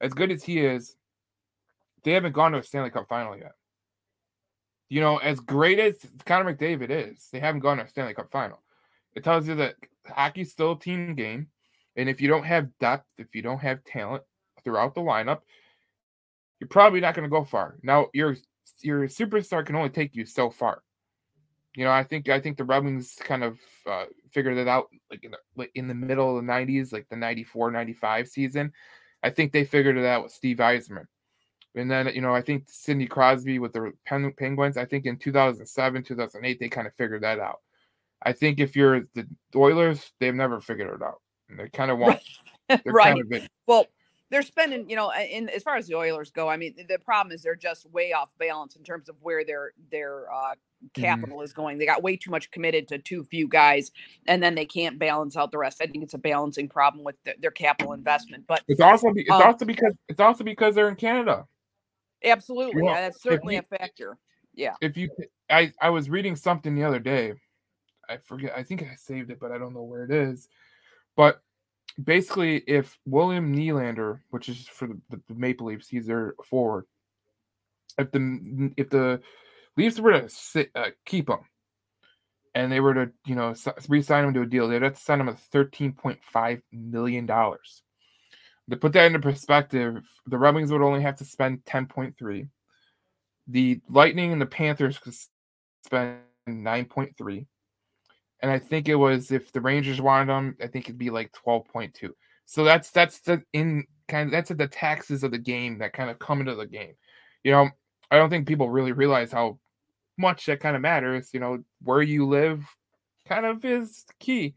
[0.01, 0.97] As good as he is,
[2.05, 3.53] they haven't gone to a Stanley Cup final yet.
[4.89, 8.31] you know, as great as Connor McDavid is, they haven't gone to a Stanley Cup
[8.31, 8.63] final.
[9.15, 9.75] It tells you that
[10.07, 11.49] hockey's still a team game.
[11.97, 14.23] And if you don't have depth, if you don't have talent
[14.67, 15.43] throughout the lineup,
[16.59, 17.77] you're probably not going to go far.
[17.83, 18.37] Now, your
[18.83, 20.83] your superstar can only take you so far.
[21.77, 24.89] You know, I think I think the Red Wings kind of uh, figured it out
[25.09, 28.73] like in the, like in the middle of the 90s, like the 94, 95 season.
[29.23, 31.07] I think they figured it out with Steve Yzerman.
[31.77, 36.03] And then, you know, I think Sidney Crosby with the Penguins, I think in 2007,
[36.03, 37.61] 2008, they kind of figured that out.
[38.23, 41.21] I think if you're the Oilers, they've never figured it out.
[41.51, 42.21] And they kind of want.
[42.87, 43.15] right.
[43.15, 43.87] Kind of well,
[44.31, 47.33] they're spending, you know, in as far as the Oilers go, I mean, the problem
[47.33, 51.01] is they're just way off balance in terms of where their their uh, mm-hmm.
[51.01, 51.45] capital mm.
[51.45, 51.79] is going.
[51.79, 53.93] They got way too much committed to too few guys,
[54.27, 55.81] and then they can't balance out the rest.
[55.81, 58.45] I think it's a balancing problem with the, their capital investment.
[58.49, 61.47] But it's also it's um, also because it's also because they're in Canada.
[62.25, 64.19] Absolutely, yeah, that's certainly you, a factor.
[64.55, 64.75] Yeah.
[64.81, 65.11] If you,
[65.49, 67.35] I I was reading something the other day.
[68.09, 68.53] I forget.
[68.57, 70.49] I think I saved it, but I don't know where it is.
[71.17, 71.41] But
[72.03, 76.87] basically, if William Nylander, which is for the, the, Maple Leafs, he's their forward.
[77.99, 79.21] If the if the
[79.77, 81.41] Leafs were to sit, uh, keep him,
[82.55, 83.55] and they were to you know
[83.89, 87.27] re-sign him to a deal, they'd have to sign him a thirteen point five million
[87.27, 87.83] dollars.
[88.69, 92.17] To put that into perspective, the Red Wings would only have to spend ten point
[92.19, 92.49] three.
[93.49, 95.15] The Lightning and the Panthers could
[95.85, 97.47] spend nine point three
[98.47, 101.33] and I think it was if the Rangers wanted them, I think it'd be like
[101.33, 102.15] twelve point two.
[102.45, 106.11] So that's that's the in kind of that's the taxes of the game that kind
[106.11, 106.95] of come into the game.
[107.43, 107.71] You know,
[108.09, 109.59] I don't think people really realize how
[110.17, 111.31] much that kind of matters.
[111.35, 112.65] You know, where you live
[113.29, 114.55] kind of is key.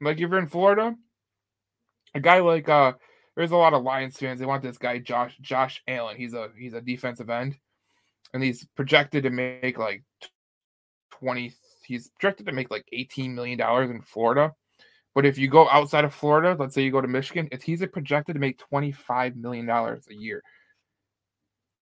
[0.00, 0.96] Like if you're in Florida,
[2.16, 2.94] a guy like uh
[3.36, 4.40] there's a lot of Lions fans.
[4.40, 6.16] They want this guy Josh Josh Allen.
[6.16, 7.56] He's a he's a defensive end,
[8.34, 10.02] and he's projected to make like
[11.12, 11.52] twenty
[11.88, 14.52] he's projected to make like 18 million dollars in Florida.
[15.14, 17.84] But if you go outside of Florida, let's say you go to Michigan, if he's
[17.86, 20.42] projected to make 25 million dollars a year.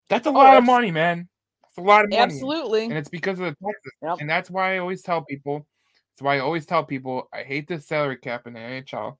[0.08, 1.28] That's a oh, lot that's, of money, man.
[1.68, 2.22] It's a lot of money.
[2.22, 2.84] Absolutely.
[2.84, 3.92] And it's because of the taxes.
[4.02, 4.18] Yep.
[4.20, 5.66] And that's why I always tell people,
[6.14, 9.16] that's why I always tell people I hate the salary cap in the NHL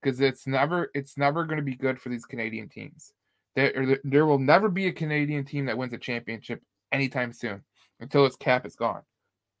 [0.00, 3.12] because it's never it's never going to be good for these Canadian teams.
[3.56, 6.62] There, there will never be a Canadian team that wins a championship
[6.92, 7.64] anytime soon
[7.98, 9.02] until its cap is gone.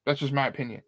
[0.06, 0.82] That's just my opinion.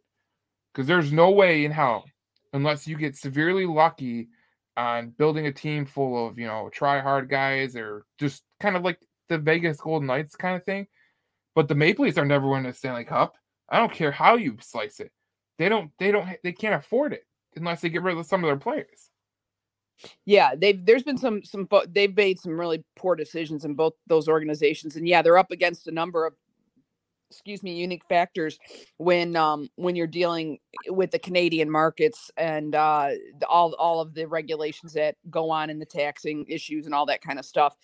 [0.72, 2.04] Because there's no way in hell,
[2.52, 4.28] unless you get severely lucky
[4.76, 8.82] on building a team full of, you know, try hard guys or just kind of
[8.82, 8.98] like
[9.28, 10.86] the Vegas Golden Knights kind of thing.
[11.54, 13.34] But the Maple Leafs are never winning a Stanley Cup.
[13.68, 15.12] I don't care how you slice it.
[15.58, 18.48] They don't, they don't, they can't afford it unless they get rid of some of
[18.48, 19.10] their players.
[20.24, 24.28] Yeah, they've there's been some some they've made some really poor decisions in both those
[24.28, 26.34] organizations, and yeah, they're up against a number of
[27.32, 28.58] excuse me unique factors
[28.98, 33.10] when um when you're dealing with the Canadian markets and uh
[33.48, 37.22] all all of the regulations that go on in the taxing issues and all that
[37.22, 37.74] kind of stuff.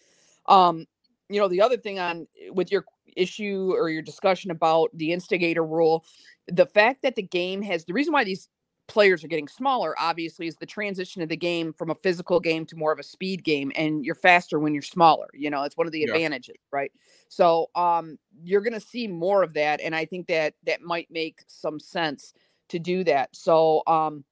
[0.47, 0.87] Um
[1.29, 2.85] you know the other thing on with your
[3.17, 6.05] issue or your discussion about the instigator rule
[6.47, 8.49] the fact that the game has the reason why these
[8.89, 12.65] players are getting smaller obviously is the transition of the game from a physical game
[12.67, 15.77] to more of a speed game and you're faster when you're smaller you know it's
[15.77, 16.07] one of the yeah.
[16.07, 16.91] advantages right
[17.29, 21.09] so um you're going to see more of that and i think that that might
[21.11, 22.33] make some sense
[22.69, 24.25] to do that so um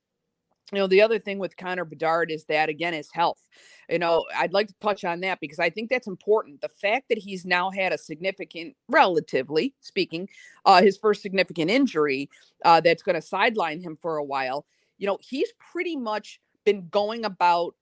[0.72, 3.40] you know the other thing with Connor Bedard is that again his health.
[3.88, 6.60] You know, I'd like to touch on that because I think that's important.
[6.60, 10.28] The fact that he's now had a significant, relatively speaking,
[10.64, 12.28] uh, his first significant injury
[12.64, 14.66] uh, that's going to sideline him for a while.
[14.98, 17.74] You know, he's pretty much been going about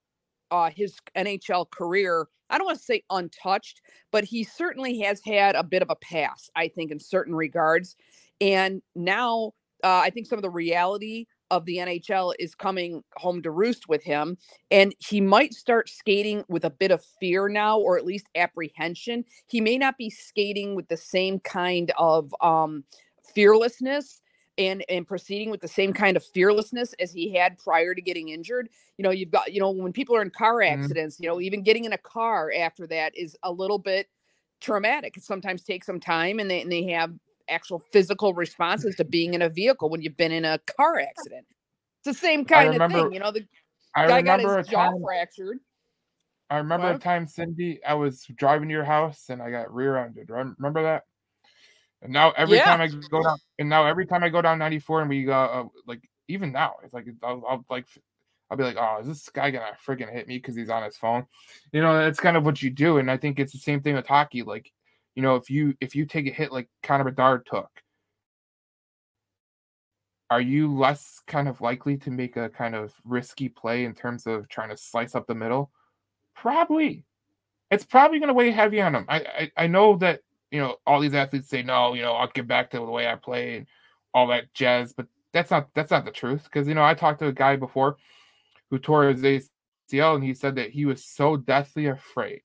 [0.51, 2.27] uh, his NHL career.
[2.51, 3.81] I don't want to say untouched,
[4.13, 7.97] but he certainly has had a bit of a pass, I think, in certain regards.
[8.41, 13.43] And now uh, I think some of the reality of the NHL is coming home
[13.43, 14.37] to roost with him.
[14.71, 19.25] And he might start skating with a bit of fear now, or at least apprehension.
[19.47, 22.85] He may not be skating with the same kind of um,
[23.35, 24.21] fearlessness
[24.57, 28.29] and and proceeding with the same kind of fearlessness as he had prior to getting
[28.29, 28.69] injured.
[28.99, 30.81] You know, you've got, you know, when people are in car mm-hmm.
[30.81, 31.25] accidents, mm-hmm.
[31.25, 34.09] you know, even getting in a car after that is a little bit
[34.61, 35.17] traumatic.
[35.17, 37.13] It sometimes takes some time and they, and they have
[37.49, 41.47] actual physical responses to being in a vehicle when you've been in a car accident.
[42.05, 43.31] It's the same kind remember, of thing, you know.
[43.31, 43.47] The
[43.95, 45.59] I guy got his jaw time, fractured.
[46.51, 46.97] I remember what?
[46.97, 50.29] a time, Cindy, I was driving to your house and I got rear-ended.
[50.29, 51.05] Remember that?
[52.03, 52.65] And now every yeah.
[52.65, 55.33] time I go down, and now every time I go down 94 and we go,
[55.33, 57.87] uh, like even now, it's like I'll, I'll like
[58.51, 60.99] I'll be like, oh, is this guy gonna freaking hit me because he's on his
[60.99, 61.27] phone?
[61.73, 63.95] You know, that's kind of what you do, and I think it's the same thing
[63.95, 64.43] with hockey.
[64.43, 64.71] Like
[65.15, 67.71] you know, if you if you take a hit like Connor Bedard took,
[70.31, 74.27] are you less kind of likely to make a kind of risky play in terms
[74.27, 75.71] of trying to slice up the middle?
[76.35, 77.05] Probably.
[77.71, 79.07] It's probably going to weigh heavy on him.
[79.09, 82.29] I, I I know that you know all these athletes say no, you know I'll
[82.29, 83.67] get back to the way I play and
[84.13, 87.21] all that jazz, but that's not that's not the truth because you know I talked
[87.21, 87.97] to a guy before
[88.71, 92.43] who tore his ACL and he said that he was so deathly afraid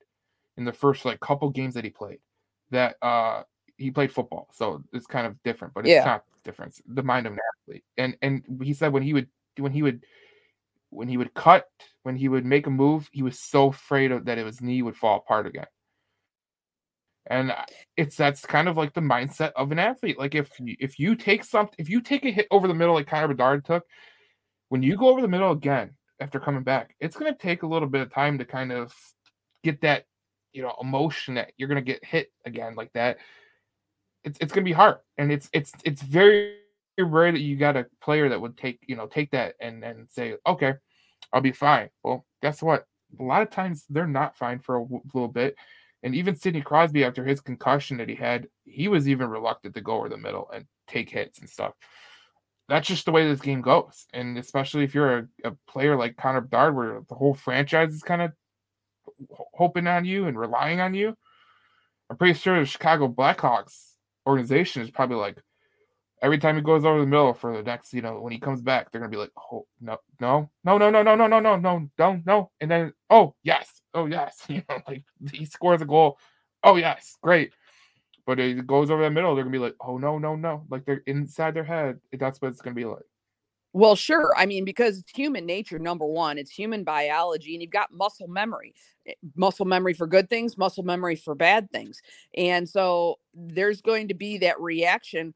[0.58, 2.20] in the first like couple games that he played
[2.72, 3.44] that uh
[3.78, 6.04] he played football, so it's kind of different, but it's Yeah.
[6.06, 6.80] not different.
[6.88, 9.28] The mind of an athlete, and and he said when he would
[9.58, 10.04] when he would
[10.90, 11.68] when he would cut
[12.04, 14.96] when he would make a move, he was so afraid of that his knee would
[14.98, 15.68] fall apart again.
[17.28, 17.54] And
[17.96, 20.18] it's that's kind of like the mindset of an athlete.
[20.18, 22.96] Like if you, if you take something, if you take a hit over the middle
[22.96, 23.86] like Connor Bedard took,
[24.70, 27.68] when you go over the middle again after coming back, it's going to take a
[27.68, 28.94] little bit of time to kind of
[29.64, 30.06] get that,
[30.60, 33.18] you know, emotion that you're to get hit again like that.
[34.26, 36.58] It's it's to be hard, and it's it's it's very
[37.00, 40.10] rare that you got a player that would take you know take that and and
[40.12, 40.74] say okay,
[41.32, 41.88] I'll be fine.
[42.04, 42.84] Well, guess what?
[43.18, 45.56] A lot of times they're not fine for a w- little bit.
[46.04, 49.82] And even Sidney Crosby, after his concussion that he had, he was even reluctant to
[49.82, 51.74] go over the middle and take hits and stuff.
[52.68, 54.08] That's just the way this game goes.
[54.14, 58.04] And especially if you're a, a player like Connor Bedard, where the whole franchise is
[58.04, 58.34] kind of
[59.54, 61.16] hoping on you and relying on you,
[62.10, 63.94] I'm pretty sure the Chicago Blackhawks
[64.26, 65.38] organization is probably like,
[66.22, 68.62] every time he goes over the middle for the next, you know, when he comes
[68.62, 71.56] back, they're gonna be like, oh no, no, no, no, no, no, no, no, no,
[71.56, 75.86] no, no, no, and then oh yes, oh yes, you know, like he scores a
[75.86, 76.18] goal,
[76.64, 77.54] oh yes, great,
[78.26, 80.84] but it goes over the middle, they're gonna be like, oh no, no, no, like
[80.86, 83.04] they're inside their head, that's what it's gonna be like.
[83.74, 84.34] Well, sure.
[84.36, 88.28] I mean, because it's human nature, number one, it's human biology, and you've got muscle
[88.28, 88.74] memory,
[89.08, 92.02] eh, muscle memory for good things, muscle memory for bad things.
[92.36, 95.36] And so there's going to be that reaction,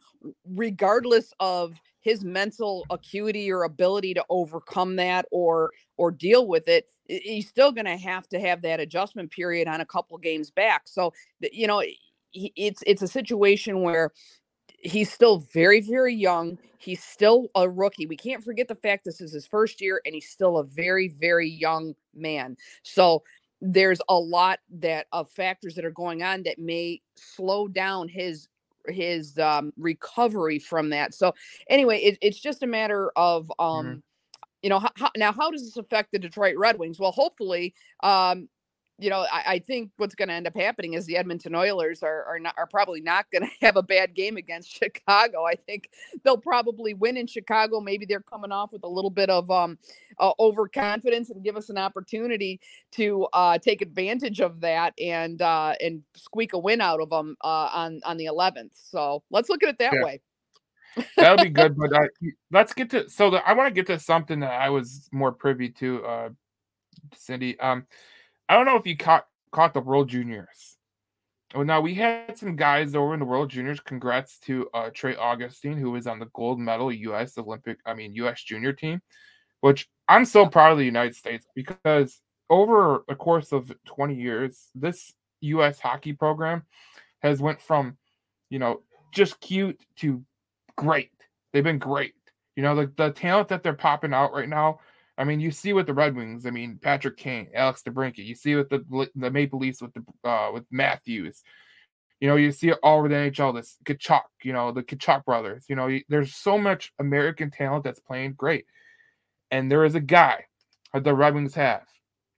[0.50, 6.86] regardless of his mental acuity or ability to overcome that or or deal with it
[7.08, 10.82] he's still going to have to have that adjustment period on a couple games back
[10.86, 11.14] so
[11.54, 11.82] you know
[12.34, 14.12] it's it's a situation where
[14.84, 19.22] he's still very very young he's still a rookie we can't forget the fact this
[19.22, 22.58] is his first year and he's still a very very young man.
[22.84, 23.24] So
[23.62, 28.48] there's a lot that of factors that are going on that may slow down his
[28.88, 31.14] his um recovery from that.
[31.14, 31.34] So
[31.70, 34.04] anyway it, it's just a matter of um
[34.62, 37.00] you know how, now how does this affect the detroit red wings?
[37.00, 38.50] Well hopefully um
[39.04, 42.04] you know, I, I think what's going to end up happening is the Edmonton Oilers
[42.04, 45.46] are are not are probably not going to have a bad game against Chicago.
[45.46, 45.90] I think
[46.24, 47.82] they'll probably win in Chicago.
[47.82, 49.78] Maybe they're coming off with a little bit of um
[50.20, 52.62] uh, overconfidence and give us an opportunity
[52.92, 57.36] to uh, take advantage of that and uh, and squeak a win out of them
[57.44, 58.72] uh, on on the 11th.
[58.74, 60.04] So let's look at it that Yeah.
[60.04, 60.22] way.
[61.20, 62.08] That'll be good, but uh,
[62.52, 65.34] let's get to so the, I want to get to something that I was more
[65.34, 66.30] privy to, uh,
[67.16, 67.60] Cindy.
[67.60, 67.86] Um,
[68.50, 70.78] I don't know if you caught caught the World Juniors.
[71.56, 73.80] Oh, now we had some guys over in the World Juniors.
[73.80, 77.38] Congrats to uh, Trey Augustine, who was on the gold medal U.S.
[77.38, 78.42] Olympic, I mean U.S.
[78.42, 79.02] Junior team,
[79.62, 84.70] which I'm so proud of the United States because over the course of 20 years,
[84.76, 85.80] this U.S.
[85.80, 86.64] hockey program
[87.22, 87.98] has went from,
[88.50, 88.82] you know,
[89.14, 90.24] just cute to
[90.76, 91.12] great.
[91.52, 92.14] They've been great.
[92.56, 94.80] You know, the, the talent that they're popping out right now.
[95.18, 96.46] I mean, you see with the Red Wings.
[96.46, 98.26] I mean, Patrick Kane, Alex DeBrincat.
[98.26, 101.44] You see with the the Maple Leafs with the uh, with Matthews.
[102.20, 103.54] You know, you see it all over the NHL.
[103.54, 105.66] This Tkachuk, you know, the Tkachuk brothers.
[105.68, 108.66] You know, you, there's so much American talent that's playing great.
[109.52, 110.46] And there is a guy
[110.94, 111.84] that the Red Wings have.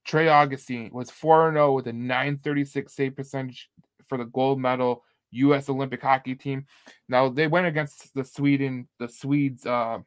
[0.04, 3.70] Trey Augustine was 4 0 with a 936 save percentage
[4.08, 5.68] for the gold medal U.S.
[5.68, 6.66] Olympic hockey team.
[7.08, 9.98] Now they went against the Sweden, the Swedes uh,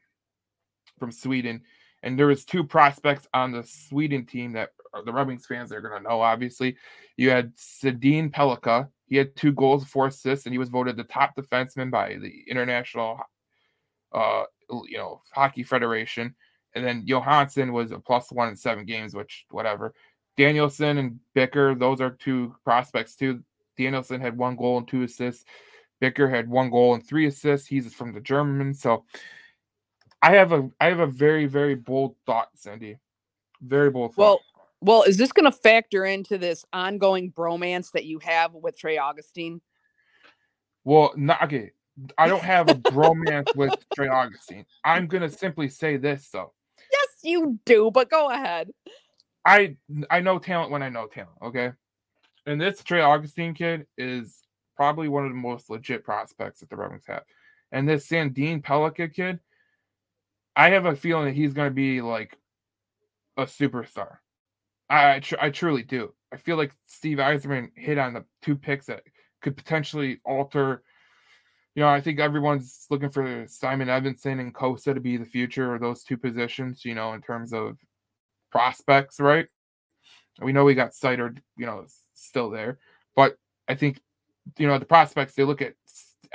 [0.98, 1.62] from Sweden,
[2.02, 4.70] and there was two prospects on the Sweden team that
[5.04, 6.20] the Red Wings fans are going to know.
[6.20, 6.76] Obviously,
[7.16, 8.88] you had Sandin Pellikka.
[9.06, 12.44] He had two goals, four assists, and he was voted the top defenseman by the
[12.48, 13.20] International,
[14.12, 14.44] uh,
[14.88, 16.34] you know, Hockey Federation.
[16.74, 19.94] And then Johansson was a plus one in seven games, which whatever.
[20.36, 23.42] Danielson and Bicker, those are two prospects too.
[23.76, 25.44] Danielson had one goal and two assists.
[26.00, 27.66] Bicker had one goal and three assists.
[27.66, 28.72] He's from the German.
[28.72, 29.04] So
[30.22, 32.98] I have a I have a very, very bold thought, Cindy.
[33.62, 34.22] Very bold thought.
[34.22, 34.40] Well,
[34.82, 38.98] well, is this going to factor into this ongoing bromance that you have with Trey
[38.98, 39.60] Augustine?
[40.84, 41.72] well, not okay.
[42.16, 44.64] I don't have a bromance with Trey Augustine.
[44.84, 46.52] I'm gonna simply say this though.
[46.90, 48.70] Yes, you do, but go ahead.
[49.44, 49.76] I
[50.10, 51.72] I know talent when I know talent, okay?
[52.46, 54.38] And this Trey Augustine kid is
[54.76, 57.22] probably one of the most legit prospects that the Wings have.
[57.70, 59.38] And this Sandin Pellikka kid,
[60.60, 62.36] I have a feeling that he's going to be like
[63.38, 64.18] a superstar.
[64.90, 66.12] I I, tr- I truly do.
[66.34, 69.02] I feel like Steve Yzerman hit on the two picks that
[69.40, 70.82] could potentially alter.
[71.74, 75.74] You know, I think everyone's looking for Simon Edvinsson and Cossa to be the future
[75.74, 76.84] of those two positions.
[76.84, 77.78] You know, in terms of
[78.52, 79.46] prospects, right?
[80.42, 82.78] We know we got Seider, you know, still there,
[83.16, 83.98] but I think
[84.58, 85.72] you know the prospects they look at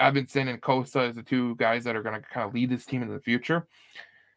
[0.02, 2.88] Edvinsson and Cossa as the two guys that are going to kind of lead this
[2.88, 3.68] team in the future.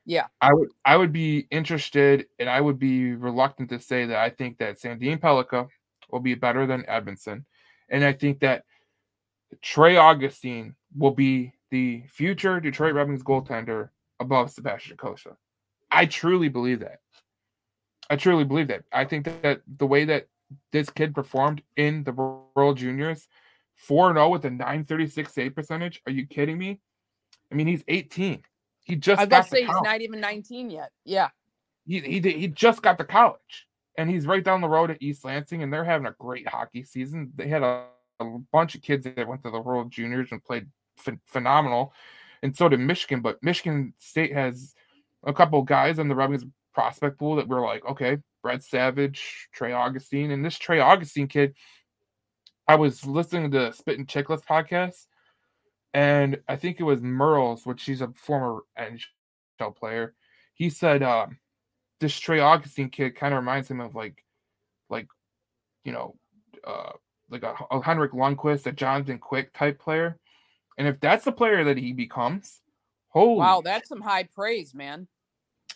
[0.08, 0.28] Yeah.
[0.40, 4.30] I would I would be interested and I would be reluctant to say that I
[4.30, 5.68] think that Sandin Pellikka
[6.10, 7.44] will be better than Edvinsson.
[7.90, 8.64] And I think that
[9.60, 15.36] Trey Augustine will be the future Detroit Red Wings goaltender above Sebastian Cossa.
[15.90, 17.00] I truly believe that.
[18.08, 18.84] I truly believe that.
[18.90, 20.28] I think that, that the way that
[20.72, 23.28] this kid performed in the World Juniors,
[23.76, 26.00] 4 0 with a 936 save percentage.
[26.06, 26.80] Are you kidding me?
[27.52, 28.42] I mean, he's 18.
[28.88, 30.90] He just I got to say he's not even 19 yet.
[31.04, 31.28] Yeah.
[31.86, 33.66] He, he did, he just got to college,
[33.96, 36.82] and he's right down the road at East Lansing, and they're having a great hockey
[36.82, 37.32] season.
[37.36, 37.84] They had a,
[38.20, 40.66] a bunch of kids that went to the World Juniors and played
[41.02, 41.92] ph- phenomenal,
[42.42, 43.20] and so did Michigan.
[43.20, 44.74] But Michigan State has
[45.24, 49.72] a couple guys on the Wings prospect pool that we're like, okay, Brett Savage, Trey
[49.72, 51.54] Augustine, and this Trey Augustine kid.
[52.66, 55.06] I was listening to the Spit and Chicklets podcast,
[55.94, 60.14] and I think it was Merles, which she's a former NHL player.
[60.54, 61.26] He said uh,
[62.00, 64.24] this Trey Augustine kid kind of reminds him of like,
[64.90, 65.06] like,
[65.84, 66.16] you know,
[66.64, 66.92] uh,
[67.30, 70.18] like a, a Henrik Lundqvist, a Jonathan Quick type player.
[70.76, 72.60] And if that's the player that he becomes,
[73.08, 75.08] holy wow, that's some high praise, man.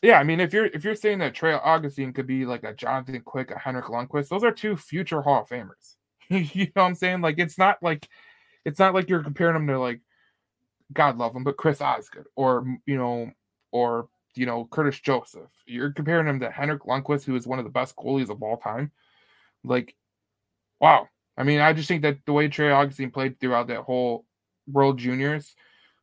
[0.02, 2.74] Yeah, I mean, if you're if you're saying that Trey Augustine could be like a
[2.74, 5.96] Jonathan Quick, a Henrik Lundqvist, those are two future Hall of Famers.
[6.28, 7.20] you know what I'm saying?
[7.20, 8.08] Like, it's not like
[8.64, 10.00] it's not like you're comparing them to like
[10.92, 13.30] God love him, but Chris Osgood or you know
[13.70, 15.50] or you know Curtis Joseph.
[15.66, 18.56] You're comparing him to Henrik Lundqvist, who is one of the best goalies of all
[18.56, 18.90] time.
[19.64, 19.94] Like,
[20.80, 21.08] wow.
[21.36, 24.26] I mean, I just think that the way Trey Augustine played throughout that whole
[24.70, 25.54] World Juniors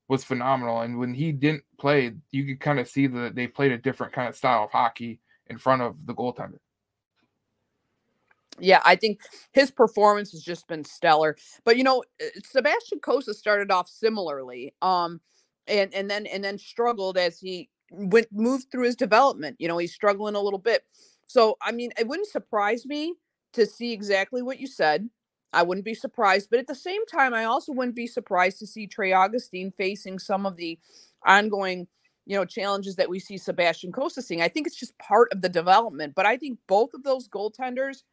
[0.07, 0.81] was phenomenal.
[0.81, 4.11] And when he didn't play, you could kind of see that they played a different
[4.11, 6.57] kind of style of hockey in front of the goaltender
[8.61, 9.21] yeah, I think
[9.53, 11.37] his performance has just been stellar.
[11.65, 15.21] But you know, uh, Sebastian Cossa started off similarly, um,
[15.67, 19.57] and and then and then struggled as he went moved through his development.
[19.59, 20.83] You know, he's struggling a little bit.
[21.27, 23.15] So I mean, it wouldn't surprise me
[23.53, 25.09] to see exactly what you said.
[25.53, 28.67] I wouldn't be surprised, but at the same time, I also wouldn't be surprised to
[28.67, 30.79] see Trey Augustine facing some of the
[31.25, 31.87] ongoing
[32.27, 34.41] you know challenges that we see Sebastian Cossa seeing.
[34.43, 36.15] I think it's just part of the development.
[36.15, 38.03] But I think both of those goaltenders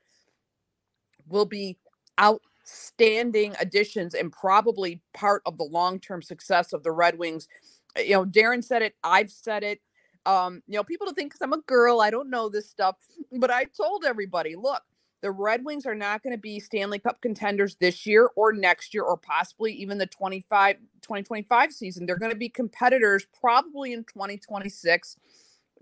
[1.29, 1.79] will be
[2.21, 7.49] outstanding additions and probably part of the long-term success of the Red Wings.
[7.99, 9.81] Uh, you know, Darren said it, I've said it.
[10.27, 12.97] Um, you know, people to think because I'm a girl, I don't know this stuff,
[13.33, 14.83] but I told everybody, look,
[15.23, 18.95] the Red Wings are not going to be Stanley Cup contenders this year or next
[18.95, 22.07] year or possibly even the 25 2025 season.
[22.07, 25.17] They're going to be competitors probably in 2026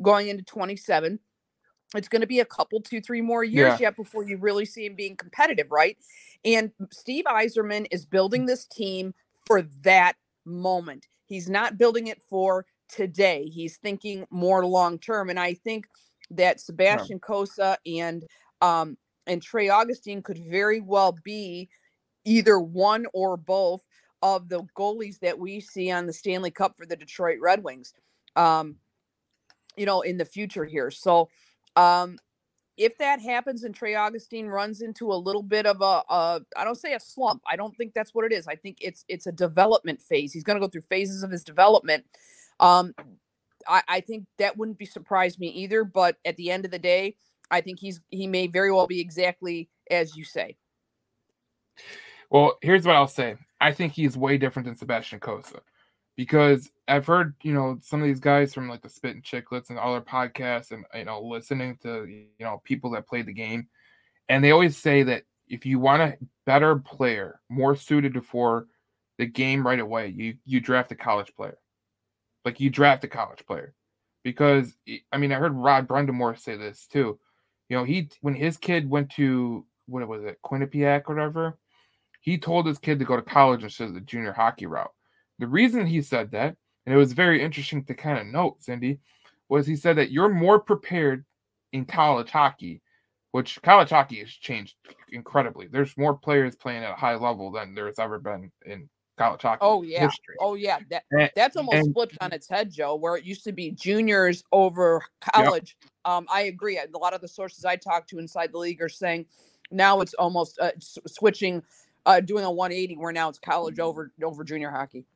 [0.03, 1.18] going into 27
[1.95, 3.88] it's going to be a couple, two, three more years yeah.
[3.88, 5.97] yet before you really see him being competitive, right?
[6.45, 9.14] And Steve Yzerman is building this team
[9.47, 10.14] for that
[10.45, 11.07] moment.
[11.26, 13.45] He's not building it for today.
[13.47, 15.30] He's thinking more long term.
[15.30, 15.86] And I think
[16.30, 17.28] that Sebastian yeah.
[17.28, 18.24] Cossa and
[18.61, 21.68] um, and Trey Augustine could very well be
[22.24, 23.82] either one or both
[24.22, 27.92] of the goalies that we see on the Stanley Cup for the Detroit Red Wings.
[28.36, 28.76] Um,
[29.76, 30.90] you know, in the future here.
[30.90, 31.28] So
[31.77, 32.18] um,
[32.77, 36.64] if that happens and Trey Augustine runs into a little bit of a, a I
[36.64, 37.43] don't say a slump.
[37.49, 38.49] I don't think that's what it is.
[38.49, 40.33] I think it's it's a development phase.
[40.33, 42.05] He's going to go through phases of his development.
[42.59, 42.95] Um,
[43.68, 45.85] I, I think that wouldn't be surprise me either.
[45.85, 47.16] But at the end of the day,
[47.51, 50.57] I think he's he may very well be exactly as you say.
[52.31, 53.37] Well, here's what I'll say.
[53.61, 55.61] I think he's way different than Sebastian Cossa
[56.17, 59.71] because I've heard, you know, some of these guys from like the Spit and Chicklets
[59.71, 63.69] and other podcasts and, you know, listening to, you know, people that play the game.
[64.29, 68.67] And they always say that if you want a better player, more suited for
[69.19, 71.59] the game right away, you, you draft a college player.
[72.45, 73.75] Like you draft a college player.
[74.23, 74.75] Because,
[75.12, 77.19] I mean, I heard Rod Brind'Amour say this too.
[77.69, 81.59] You know, he, when his kid went to, what was it, Quinnipiac or whatever,
[82.21, 84.93] he told his kid to go to college instead of the junior hockey route
[85.39, 86.57] the reason he said that,
[86.87, 89.01] and it was very interesting to kind of note, Cindy,
[89.49, 91.24] was he said that you're more prepared
[91.72, 92.80] in college hockey
[93.35, 94.76] which college hockey has changed
[95.11, 95.66] incredibly.
[95.66, 99.59] There's more players playing at a high level than there's ever been in college hockey.
[99.61, 100.37] Oh yeah, history.
[100.41, 100.78] oh yeah.
[100.89, 102.95] That And- that's almost and- flipped on its head, Joe.
[102.95, 105.76] Where it used to be juniors over college.
[106.05, 106.78] Um, I agree.
[106.78, 109.26] A lot of the sources I talked to inside the league are saying
[109.72, 111.61] now it's almost uh, switching,
[112.07, 115.07] uh, doing a 180 where now it's college over over junior hockey.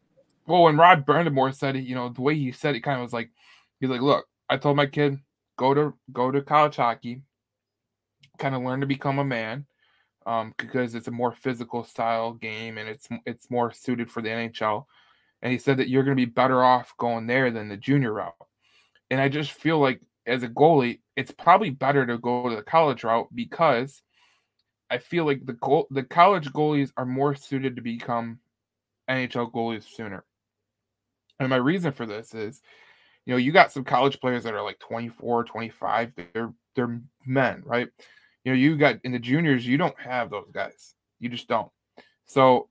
[0.48, 3.02] Well, when Rod Brind'Amour said it, you know, the way he said it kind of
[3.02, 3.30] was like,
[3.80, 5.18] he's like, look, I told my kid,
[5.58, 7.20] go to go to college hockey,
[8.38, 9.66] kind of learn to become a man,
[10.24, 14.30] um, because it's a more physical style game and it's it's more suited for the
[14.30, 14.86] NHL.
[15.42, 18.14] And he said that you're going to be better off going there than the junior
[18.14, 18.34] route.
[19.10, 22.62] And I just feel like as a goalie, it's probably better to go to the
[22.62, 24.02] college route because
[24.90, 28.40] I feel like the goal the college goalies are more suited to become
[29.10, 30.24] NHL goalies sooner.
[31.40, 32.62] And my reason for this is,
[33.26, 37.62] you know, you got some college players that are like 24, 25, they're they're men,
[37.64, 37.88] right?
[38.44, 40.94] You know, you got in the juniors, you don't have those guys.
[41.20, 41.70] You just don't.
[42.26, 42.68] So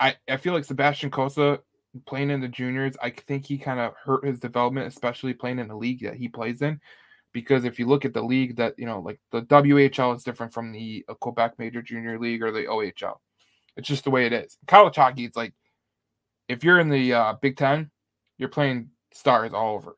[0.00, 1.60] I I feel like Sebastian Cossa
[2.06, 5.68] playing in the juniors, I think he kind of hurt his development, especially playing in
[5.68, 6.80] the league that he plays in.
[7.32, 10.52] Because if you look at the league that, you know, like the WHL is different
[10.52, 13.16] from the uh, Quebec Major Junior League or the OHL.
[13.76, 14.56] It's just the way it is.
[14.68, 15.52] College hockey, it's like
[16.48, 17.90] if you're in the uh, Big Ten,
[18.38, 19.96] you're playing stars all over.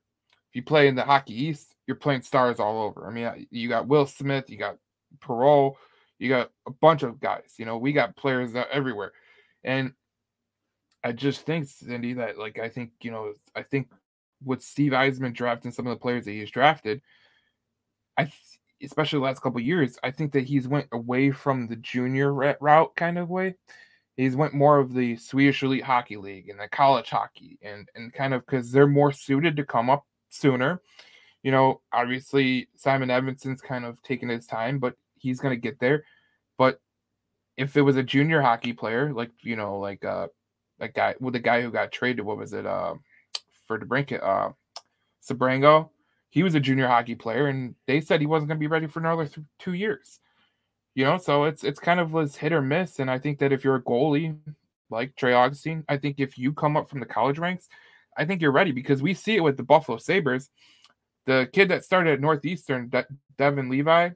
[0.50, 3.06] If you play in the Hockey East, you're playing stars all over.
[3.06, 4.78] I mean, you got Will Smith, you got
[5.18, 5.74] Perreault,
[6.18, 7.54] you got a bunch of guys.
[7.58, 9.12] You know, we got players everywhere,
[9.64, 9.92] and
[11.04, 13.90] I just think, Cindy, that like I think you know, I think
[14.44, 17.00] with Steve Yzerman drafting some of the players that he's drafted,
[18.16, 18.30] I
[18.82, 22.94] especially the last couple years, I think that he's went away from the junior route
[22.96, 23.54] kind of way
[24.16, 28.12] he's went more of the Swedish Elite Hockey League and the college hockey and and
[28.12, 30.80] kind of because they're more suited to come up sooner.
[31.42, 36.04] You know, obviously Simon Edvinsson's kind of taking his time, but he's gonna get there.
[36.58, 36.80] But
[37.56, 40.28] if it was a junior hockey player, like you know, like uh
[40.78, 42.94] that guy with the guy who got traded, what was it, uh
[43.66, 44.50] for DeBrincat, uh
[45.22, 45.90] Sebrango,
[46.30, 49.00] he was a junior hockey player, and they said he wasn't gonna be ready for
[49.00, 50.20] another th- two years
[50.96, 53.52] you know so it's it's kind of was hit or miss and i think that
[53.52, 54.36] if you're a goalie
[54.90, 57.68] like trey augustine i think if you come up from the college ranks
[58.16, 60.50] i think you're ready because we see it with the buffalo sabres.
[61.26, 64.10] The kid that started at northeastern De- devon levi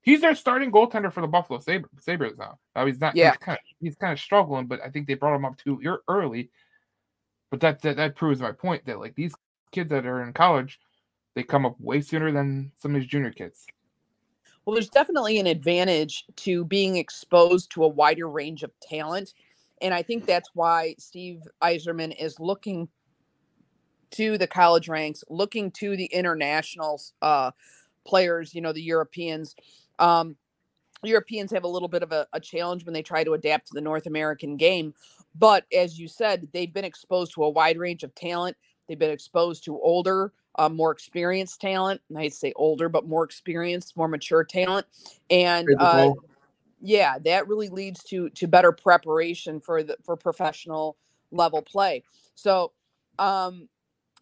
[0.00, 2.58] he's their starting goaltender for the buffalo Sabre, sabres now.
[2.74, 3.30] Now he's not Yeah.
[3.30, 5.80] he's kind of he's kind of struggling but i think they brought him up too
[6.08, 6.50] early.
[7.50, 9.34] But that, that that proves my point that like these
[9.72, 10.80] kids that are in college
[11.34, 13.66] they come up way sooner than some of these junior kids
[14.68, 19.32] Well, there's definitely an advantage to being exposed to a wider range of talent.
[19.80, 22.86] And I think that's why Steve Yzerman is looking
[24.10, 27.52] to the college ranks, looking to the international uh,
[28.04, 29.56] players, you know, the Europeans.
[29.98, 30.36] Um,
[31.02, 33.72] Europeans have a little bit of a, a challenge when they try to adapt to
[33.74, 34.92] the North American game.
[35.34, 38.54] But as you said, they've been exposed to a wide range of talent.
[38.86, 42.00] They've been exposed to older, uh, more experienced talent.
[42.14, 44.86] I'd say older, but more experienced, more mature talent.
[45.30, 46.10] And uh,
[46.80, 50.96] yeah, that really leads to to better preparation for the for professional
[51.30, 52.02] level play.
[52.34, 52.72] So,
[53.18, 53.68] um,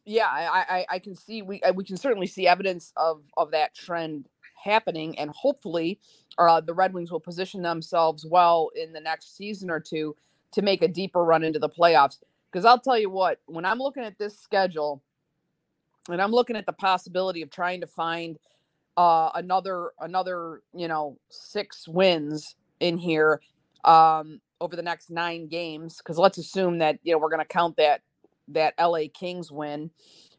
[0.04, 3.50] yeah, I, I I can see we uh, we can certainly see evidence of of
[3.50, 4.28] that trend
[4.62, 5.98] happening, and hopefully,
[6.38, 10.14] uh, the Red Wings will position themselves well in the next season or two
[10.52, 12.18] to make a deeper run into the playoffs.
[12.50, 15.02] Because I'll tell you what, when I'm looking at this schedule,
[16.08, 18.38] and I'm looking at the possibility of trying to find
[18.96, 23.40] uh, another another you know six wins in here
[23.84, 25.98] um, over the next nine games.
[25.98, 28.02] Because let's assume that you know we're going to count that
[28.48, 29.90] that LA Kings win,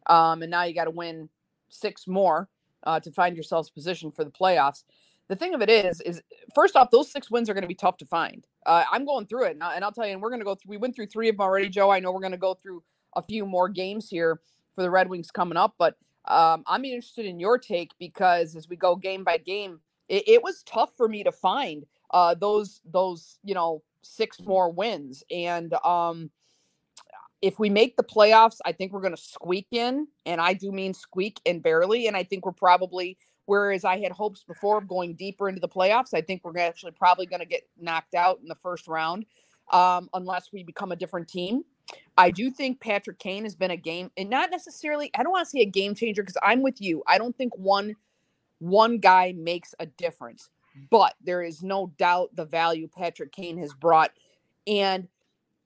[0.07, 1.29] um, and now you got to win
[1.69, 2.47] six more
[2.83, 4.83] uh, to find yourselves positioned for the playoffs.
[5.27, 6.21] The thing of it is, is
[6.55, 8.47] first off, those six wins are going to be tough to find.
[8.65, 10.45] Uh, I'm going through it, and, I, and I'll tell you, and we're going to
[10.45, 10.69] go through.
[10.69, 11.89] We went through three of them already, Joe.
[11.89, 12.81] I know we're going to go through
[13.17, 14.39] a few more games here
[14.77, 15.95] for the Red Wings coming up, but
[16.27, 20.43] um, I'm interested in your take because as we go game by game, it, it
[20.43, 25.73] was tough for me to find uh, those those you know six more wins, and
[25.83, 26.29] um,
[27.41, 30.71] if we make the playoffs, I think we're going to squeak in, and I do
[30.71, 33.17] mean squeak and barely, and I think we're probably.
[33.45, 36.91] Whereas I had hopes before of going deeper into the playoffs, I think we're actually
[36.91, 39.25] probably going to get knocked out in the first round,
[39.71, 41.63] um, unless we become a different team.
[42.17, 45.11] I do think Patrick Kane has been a game, and not necessarily.
[45.17, 47.03] I don't want to say a game changer because I'm with you.
[47.07, 47.95] I don't think one
[48.59, 50.49] one guy makes a difference,
[50.89, 54.11] but there is no doubt the value Patrick Kane has brought,
[54.65, 55.07] and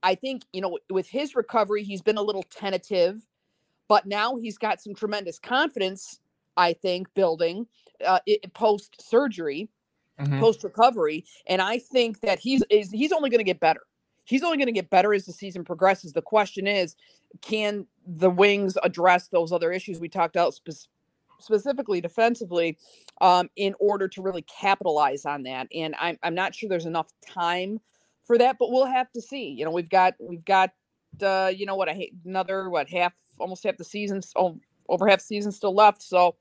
[0.03, 3.26] I think you know with his recovery, he's been a little tentative,
[3.88, 6.19] but now he's got some tremendous confidence
[6.57, 7.67] I think, building
[8.05, 8.19] uh,
[8.53, 9.69] post surgery,
[10.19, 10.39] mm-hmm.
[10.39, 13.82] post recovery, and I think that he's is he's only going to get better.
[14.32, 16.13] He's only going to get better as the season progresses.
[16.13, 16.95] The question is,
[17.41, 20.88] can the Wings address those other issues we talked about spe-
[21.38, 22.77] specifically defensively
[23.19, 25.67] um, in order to really capitalize on that?
[25.75, 27.82] And I'm I'm not sure there's enough time
[28.23, 29.49] for that, but we'll have to see.
[29.49, 30.71] You know, we've got we've got
[31.21, 34.57] uh, you know what I hate another what half almost half the season oh,
[34.88, 36.01] over half season still left.
[36.01, 36.38] So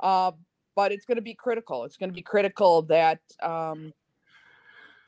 [0.00, 0.32] uh,
[0.76, 1.84] but it's going to be critical.
[1.84, 3.94] It's going to be critical that um,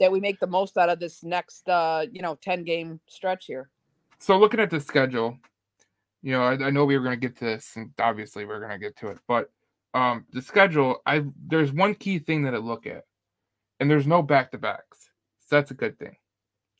[0.02, 3.46] that we make the most out of this next uh, you know 10 game stretch
[3.46, 3.70] here.
[4.18, 5.38] So looking at the schedule,
[6.22, 8.58] you know, I, I know we were going to get to this, and obviously we're
[8.58, 9.50] going to get to it, but
[9.94, 13.04] um, the schedule, I there's one key thing that I look at,
[13.78, 15.10] and there's no back to backs.
[15.46, 16.16] So that's a good thing.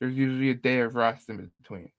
[0.00, 1.90] There's usually a day of rest in between.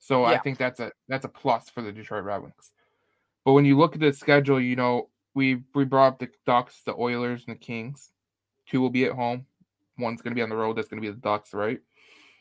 [0.00, 0.34] So yeah.
[0.34, 2.72] I think that's a that's a plus for the Detroit Red Wings.
[3.44, 6.82] But when you look at the schedule, you know, we we brought up the Ducks,
[6.84, 8.10] the Oilers, and the Kings.
[8.66, 9.46] Two will be at home.
[9.98, 10.76] One's going to be on the road.
[10.76, 11.80] That's going to be the Ducks, right?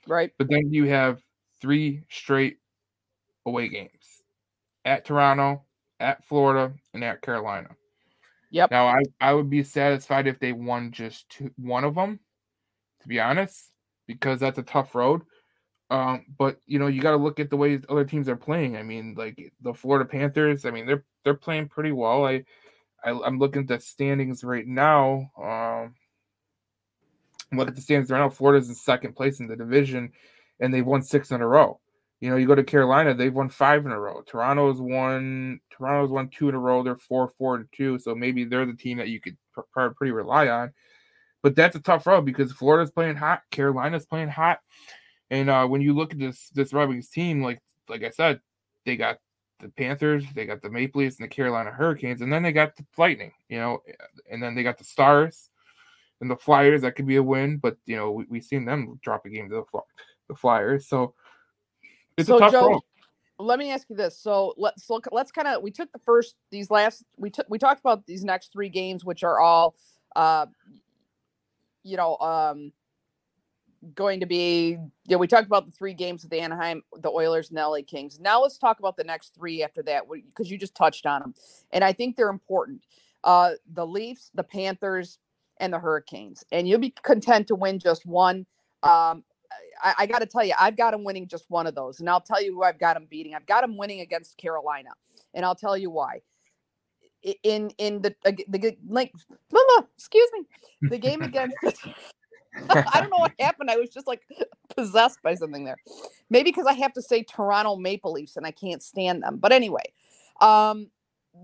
[0.08, 0.32] Right.
[0.38, 1.22] But then you have
[1.62, 2.58] three straight
[3.46, 4.22] away games
[4.86, 5.64] at Toronto,
[6.00, 7.70] at Florida, and at Carolina.
[8.52, 8.72] Yep.
[8.72, 12.20] Now I, I would be satisfied if they won just two, one of them,
[13.02, 13.72] to be honest,
[14.08, 15.22] because that's a tough road.
[15.90, 18.78] Um, but you know, you got to look at the way other teams are playing.
[18.78, 20.66] I mean, like the Florida Panthers.
[20.66, 22.26] I mean, they're they're playing pretty well.
[22.26, 22.44] I,
[23.04, 25.30] I am looking at the standings right now.
[25.42, 25.96] Um,
[27.54, 28.30] look at the standings right now.
[28.30, 30.12] Florida's in second place in the division,
[30.60, 31.80] and they've won six in a row.
[32.20, 34.24] You know, you go to Carolina, they've won five in a row.
[34.26, 36.84] Toronto's won Toronto's won two in a row.
[36.84, 38.00] They're four, four, and two.
[38.00, 39.38] So maybe they're the team that you could
[39.74, 40.74] pretty rely on.
[41.44, 44.60] But that's a tough road because Florida's playing hot, Carolina's playing hot.
[45.30, 48.42] And uh, when you look at this this Red Wings team, like like I said,
[48.86, 49.20] they got
[49.60, 52.76] the Panthers, they got the Maple Leafs, and the Carolina Hurricanes, and then they got
[52.76, 53.82] the Lightning, you know,
[54.30, 55.50] and then they got the Stars
[56.22, 56.82] and the Flyers.
[56.82, 59.50] That could be a win, but you know we we seen them drop a game
[59.50, 59.80] to the
[60.30, 61.14] the Flyers, so
[62.18, 62.82] it's so a tough Joe,
[63.40, 65.08] Let me ask you this: so let's look.
[65.12, 68.24] Let's kind of we took the first these last we took we talked about these
[68.24, 69.76] next three games, which are all,
[70.16, 70.48] uh,
[71.84, 72.72] you know, um
[73.94, 77.50] going to be yeah we talked about the three games with the anaheim the oilers
[77.50, 80.58] and the la kings now let's talk about the next three after that because you
[80.58, 81.34] just touched on them
[81.72, 82.82] and i think they're important
[83.24, 85.20] uh the leafs the panthers
[85.60, 88.46] and the hurricanes and you'll be content to win just one
[88.84, 89.24] um
[89.82, 92.10] I, I got to tell you, I've got them winning just one of those, and
[92.10, 93.34] I'll tell you who I've got them beating.
[93.34, 94.90] I've got them winning against Carolina,
[95.34, 96.22] and I'll tell you why.
[97.44, 99.14] In in the the like,
[99.96, 100.46] excuse me,
[100.90, 101.56] the game against
[102.70, 103.70] I don't know what happened.
[103.70, 104.22] I was just like
[104.76, 105.78] possessed by something there.
[106.30, 109.38] Maybe because I have to say Toronto Maple Leafs and I can't stand them.
[109.38, 109.84] But anyway,
[110.42, 110.90] um,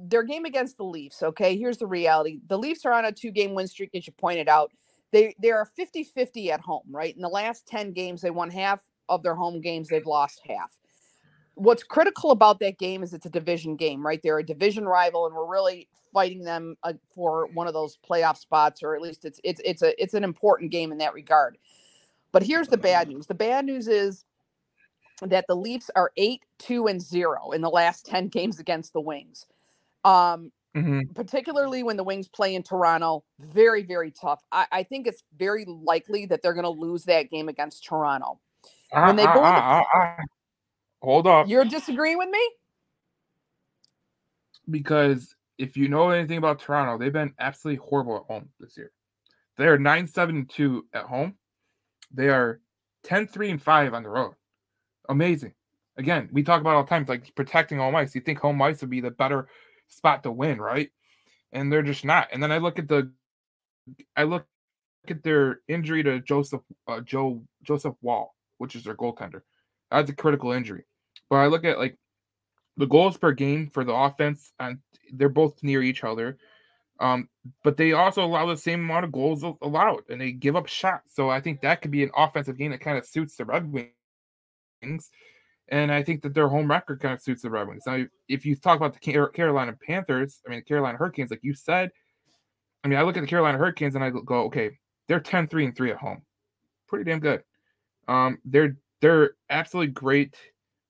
[0.08, 1.24] their game against the Leafs.
[1.24, 4.48] Okay, here's the reality: the Leafs are on a two-game win streak, as you pointed
[4.48, 4.72] out.
[5.12, 7.16] They they are 50-50 at home, right?
[7.16, 9.88] In the last 10 games, they won half of their home games.
[9.88, 10.72] They've lost half
[11.56, 14.20] what's critical about that game is it's a division game, right?
[14.24, 18.38] They're a division rival, and we're really fighting them uh, for one of those playoff
[18.38, 21.58] spots, or at least it's it's it's a it's an important game in that regard.
[22.32, 24.26] But here's the bad news: the bad news is
[25.22, 29.02] that the Leafs are eight two and zero in the last ten games against the
[29.02, 29.46] Wings.
[30.04, 31.02] Um, mm-hmm.
[31.14, 34.42] particularly when the Wings play in Toronto, very very tough.
[34.52, 38.40] I, I think it's very likely that they're going to lose that game against Toronto.
[38.92, 39.44] When they go.
[39.44, 40.16] Uh, uh,
[41.02, 41.48] Hold up.
[41.50, 42.50] You're disagreeing with me?
[44.70, 48.92] Because if you know anything about Toronto, they've been absolutely horrible at home this year.
[49.58, 51.36] They are 9 7 2 at home.
[52.14, 52.62] They are
[53.04, 54.34] 10 3 and 5 on the road.
[55.10, 55.54] Amazing.
[55.98, 58.16] Again, we talk about all the time like protecting home ice.
[58.16, 59.48] You think home ice would be the better
[59.90, 60.90] spot to win, right?
[61.52, 62.30] And they're just not.
[62.32, 63.12] And then I look at the
[64.16, 64.46] I look
[65.08, 69.42] at their injury to Joseph uh, Joe Joseph Woll, which is their goaltender.
[69.92, 70.86] That's a critical injury.
[71.30, 71.98] But I look at like
[72.78, 74.80] the goals per game for the offense, and
[75.12, 76.38] they're both near each other.
[77.00, 77.28] Um,
[77.64, 81.14] but they also allow the same amount of goals allowed, and they give up shots.
[81.16, 83.72] So I think that could be an offensive game that kind of suits the Red
[83.72, 85.10] Wings.
[85.70, 87.84] And I think that their home record kind of suits the Red Wings.
[87.88, 91.54] Now, if you talk about the Carolina Panthers, I mean, the Carolina Hurricanes, like you
[91.54, 91.92] said,
[92.84, 94.72] I mean, I look at the Carolina Hurricanes and I go, okay,
[95.08, 96.22] they're 10 3 and 3 at home.
[96.88, 97.44] Pretty damn good.
[98.08, 100.38] Um, they're they're absolutely great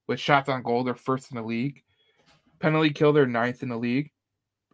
[0.07, 0.83] with shots on goal.
[0.83, 1.81] They're first in the league.
[2.59, 4.11] Penalty kill, they're ninth in the league.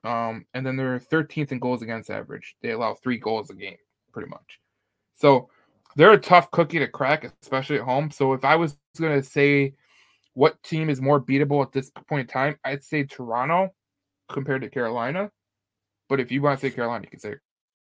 [0.04, 2.56] Um, and then they're 13th in goals against average.
[2.62, 3.78] They allow three goals a game,
[4.14, 4.60] pretty much.
[5.14, 5.50] So
[5.96, 8.12] they're a tough cookie to crack, especially at home.
[8.12, 9.74] So if I was going to say
[10.40, 13.76] what team is more beatable at this point in time, I'd say Toronto
[14.32, 15.32] compared to Carolina.
[16.08, 17.34] But if you want to say Carolina, you can say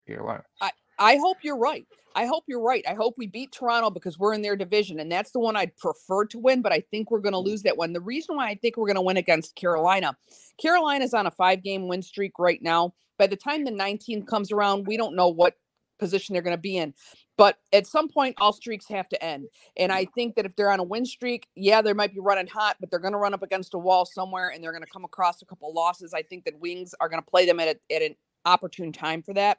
[0.05, 0.43] Carolina.
[0.61, 1.87] I, I hope you're right.
[2.15, 2.85] I hope you're right.
[2.87, 5.75] I hope we beat Toronto because we're in their division, and that's the one I'd
[5.77, 6.61] prefer to win.
[6.61, 7.91] But I think we're going to lose that one.
[7.91, 10.15] The reason why I think we're going to win against Carolina,
[10.61, 12.93] Carolina's on a five-game win streak right now.
[13.17, 15.55] By the time the 19th comes around, we don't know what
[15.97, 16.93] position they're going to be in.
[17.37, 19.47] But at some point, all streaks have to end.
[19.77, 22.47] And I think that if they're on a win streak, yeah, they might be running
[22.47, 24.89] hot, but they're going to run up against a wall somewhere and they're going to
[24.91, 26.13] come across a couple losses.
[26.13, 28.15] I think that Wings are going to play them at, a, at an
[28.45, 29.57] opportune time for that.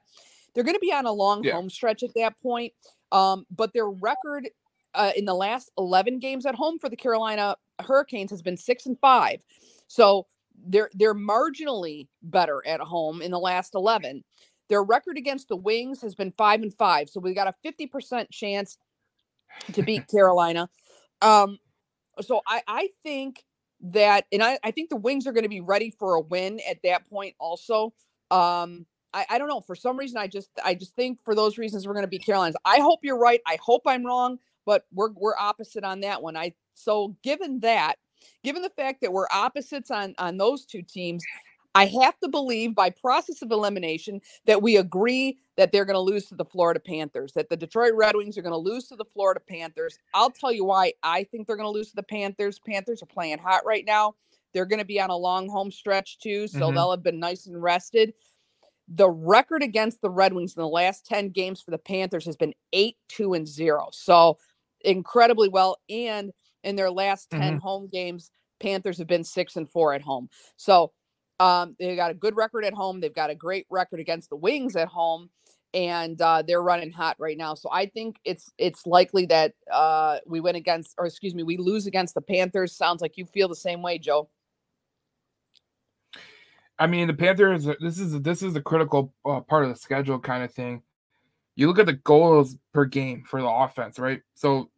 [0.55, 1.55] They're going to be on a long yeah.
[1.55, 2.73] home stretch at that point.
[3.11, 4.49] Um, but their record
[4.95, 8.87] uh, in the last 11 games at home for the Carolina Hurricanes has been six
[8.87, 9.43] and five.
[9.89, 10.27] So
[10.67, 14.23] they're they're marginally better at home in the last 11.
[14.69, 17.09] Their record against the Wings has been five and five.
[17.09, 18.79] So we got a 50% chance
[19.73, 20.69] to beat Carolina.
[21.21, 21.59] Um,
[22.21, 23.45] so I, I think
[23.81, 26.61] that, and I, I think the Wings are going to be ready for a win
[26.69, 27.93] at that point also.
[28.31, 29.61] Um, I, I don't know.
[29.61, 32.19] For some reason, I just I just think for those reasons we're going to be
[32.19, 32.57] Carolinas.
[32.65, 33.41] I hope you're right.
[33.47, 36.37] I hope I'm wrong, but we're we're opposite on that one.
[36.37, 37.95] I so given that,
[38.43, 41.25] given the fact that we're opposites on on those two teams,
[41.75, 46.01] I have to believe by process of elimination that we agree that they're going to
[46.01, 48.97] lose to the Florida Panthers, that the Detroit Red Wings are going to lose to
[48.97, 49.99] the Florida Panthers.
[50.15, 52.61] I'll tell you why I think they're going to lose to the Panthers.
[52.61, 54.15] Panthers are playing hot right now.
[54.53, 56.77] They're going to be on a long home stretch too, so mm-hmm.
[56.77, 58.15] they'll have been nice and rested.
[58.87, 62.37] The record against the Red Wings in the last 10 games for the Panthers has
[62.37, 63.89] been 8 2 and 0.
[63.93, 64.39] So
[64.83, 65.79] incredibly well.
[65.89, 67.57] And in their last 10 mm-hmm.
[67.59, 70.29] home games, Panthers have been 6 and 4 at home.
[70.57, 70.93] So
[71.41, 73.01] um, they got a good record at home.
[73.01, 75.31] They've got a great record against the Wings at home,
[75.73, 77.55] and uh, they're running hot right now.
[77.55, 81.57] So I think it's it's likely that uh, we win against, or excuse me, we
[81.57, 82.77] lose against the Panthers.
[82.77, 84.29] Sounds like you feel the same way, Joe.
[86.79, 87.65] I mean, the Panthers.
[87.81, 90.83] This is this is a critical uh, part of the schedule, kind of thing.
[91.57, 94.23] You look at the goals per game for the offense, right?
[94.35, 94.71] So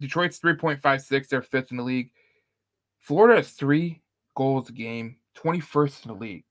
[0.00, 1.28] Detroit's three point five six.
[1.28, 2.10] They're fifth in the league.
[2.98, 4.02] Florida has three
[4.34, 6.44] goals a game, twenty first in the league.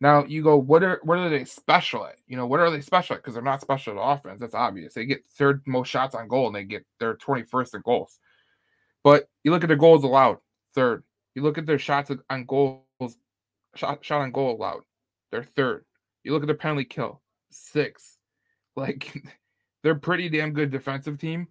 [0.00, 2.16] Now you go, what are what are they special at?
[2.26, 3.22] You know, what are they special at?
[3.22, 4.40] Because they're not special at offense.
[4.40, 4.94] That's obvious.
[4.94, 8.18] They get third most shots on goal, and they get their twenty first in goals.
[9.04, 10.38] But you look at their goals allowed,
[10.74, 11.04] third.
[11.34, 12.84] You look at their shots on goals
[13.76, 14.82] shot shot on goal allowed.
[15.30, 15.84] They're third.
[16.24, 17.20] You look at their penalty kill,
[17.50, 18.16] six.
[18.76, 19.24] Like
[19.82, 21.48] they're pretty damn good defensive team.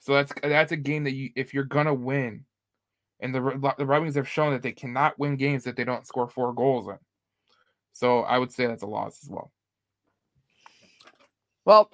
[0.00, 2.44] So that's that's a game that you if you're gonna win,
[3.20, 6.06] and the the Red Wings have shown that they cannot win games that they don't
[6.06, 6.98] score four goals in.
[7.92, 9.50] So I would say that's a loss as well.
[11.64, 11.90] Well,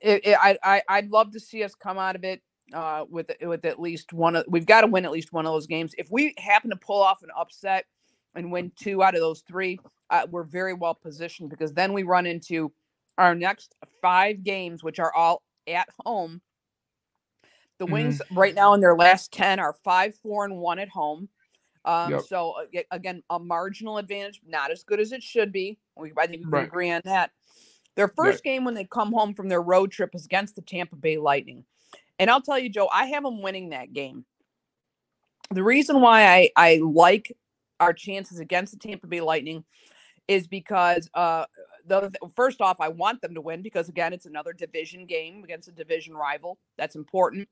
[0.00, 2.42] it, it, I, I I'd love to see us come out of it
[2.72, 5.52] uh, with with at least one of we've got to win at least one of
[5.52, 5.94] those games.
[5.98, 7.86] If we happen to pull off an upset
[8.34, 12.02] and win two out of those three, uh, we're very well positioned because then we
[12.02, 12.70] run into
[13.16, 16.40] our next five games, which are all at home.
[17.78, 17.94] The mm-hmm.
[17.94, 21.28] Wings right now in their last 10 are five, four, and one at home.
[21.84, 22.22] Um, yep.
[22.22, 25.78] So uh, again, a marginal advantage, not as good as it should be.
[25.96, 26.66] We, I think we right.
[26.66, 27.30] agree on that.
[27.96, 28.52] Their first right.
[28.52, 31.64] game when they come home from their road trip is against the Tampa Bay Lightning.
[32.18, 34.24] And I'll tell you, Joe, I have them winning that game.
[35.50, 37.34] The reason why I, I like
[37.80, 39.64] our chances against the Tampa Bay Lightning
[40.26, 41.46] is because uh
[41.88, 45.68] the first off I want them to win because again it's another division game against
[45.68, 47.48] a division rival that's important.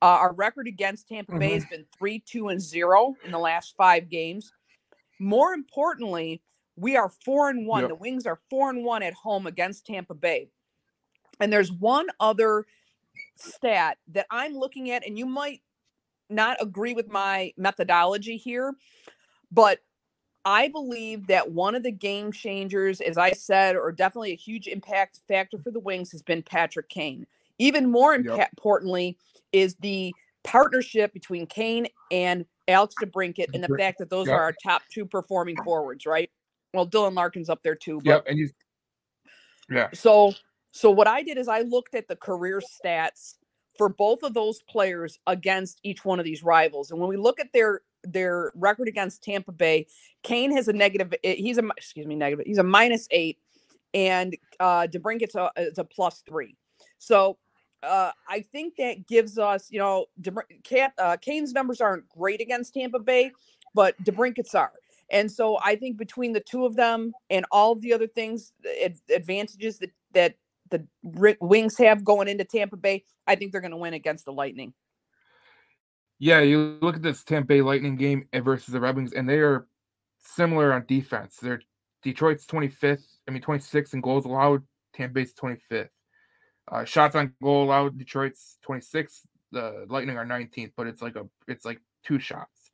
[0.00, 1.40] Uh, our record against Tampa mm-hmm.
[1.40, 4.52] Bay has been 3 2 and 0 in the last 5 games.
[5.18, 6.42] More importantly,
[6.76, 7.82] we are 4 and 1.
[7.82, 7.88] Yep.
[7.88, 10.48] The Wings are 4 and 1 at home against Tampa Bay.
[11.40, 12.66] And there's one other
[13.36, 15.60] stat that I'm looking at and you might
[16.28, 18.74] not agree with my methodology here,
[19.50, 19.80] but
[20.44, 24.66] I believe that one of the game changers, as I said, or definitely a huge
[24.66, 27.26] impact factor for the Wings has been Patrick Kane.
[27.58, 28.48] Even more yep.
[28.50, 29.16] importantly,
[29.52, 30.12] is the
[30.42, 34.36] partnership between Kane and Alex DeBrincat and the fact that those yep.
[34.36, 36.30] are our top two performing forwards, right?
[36.74, 38.00] Well, Dylan Larkin's up there too.
[38.04, 38.52] But, yep, and he's
[39.70, 39.88] yeah.
[39.94, 40.32] So
[40.72, 43.34] so what I did is I looked at the career stats
[43.78, 46.90] for both of those players against each one of these rivals.
[46.90, 49.86] And when we look at their their record against Tampa Bay.
[50.22, 51.14] Kane has a negative.
[51.24, 52.46] Eh, he's a excuse me negative.
[52.46, 53.38] He's a minus eight,
[53.94, 56.56] and uh, DeBrincat's a, it's a plus three.
[56.98, 57.38] So
[57.82, 62.74] uh, I think that gives us, you know, DeBr- uh, Kane's numbers aren't great against
[62.74, 63.32] Tampa Bay,
[63.74, 64.72] but DeBrincat's are.
[65.10, 68.52] And so I think between the two of them and all of the other things,
[68.82, 70.34] ad- advantages that that
[70.70, 70.86] the
[71.40, 74.72] Wings have going into Tampa Bay, I think they're going to win against the Lightning.
[76.22, 79.40] Yeah, you look at this Tampa Bay Lightning game versus the Red Wings, and they
[79.40, 79.66] are
[80.20, 81.38] similar on defense.
[81.42, 81.60] They're
[82.04, 84.62] Detroit's 25th I mean 26 in goals allowed.
[84.94, 85.88] Tampa Bay's 25th.
[86.70, 87.98] Uh, shots on goal allowed.
[87.98, 89.22] Detroit's 26th.
[89.50, 92.70] The Lightning are 19th, but it's like a it's like two shots.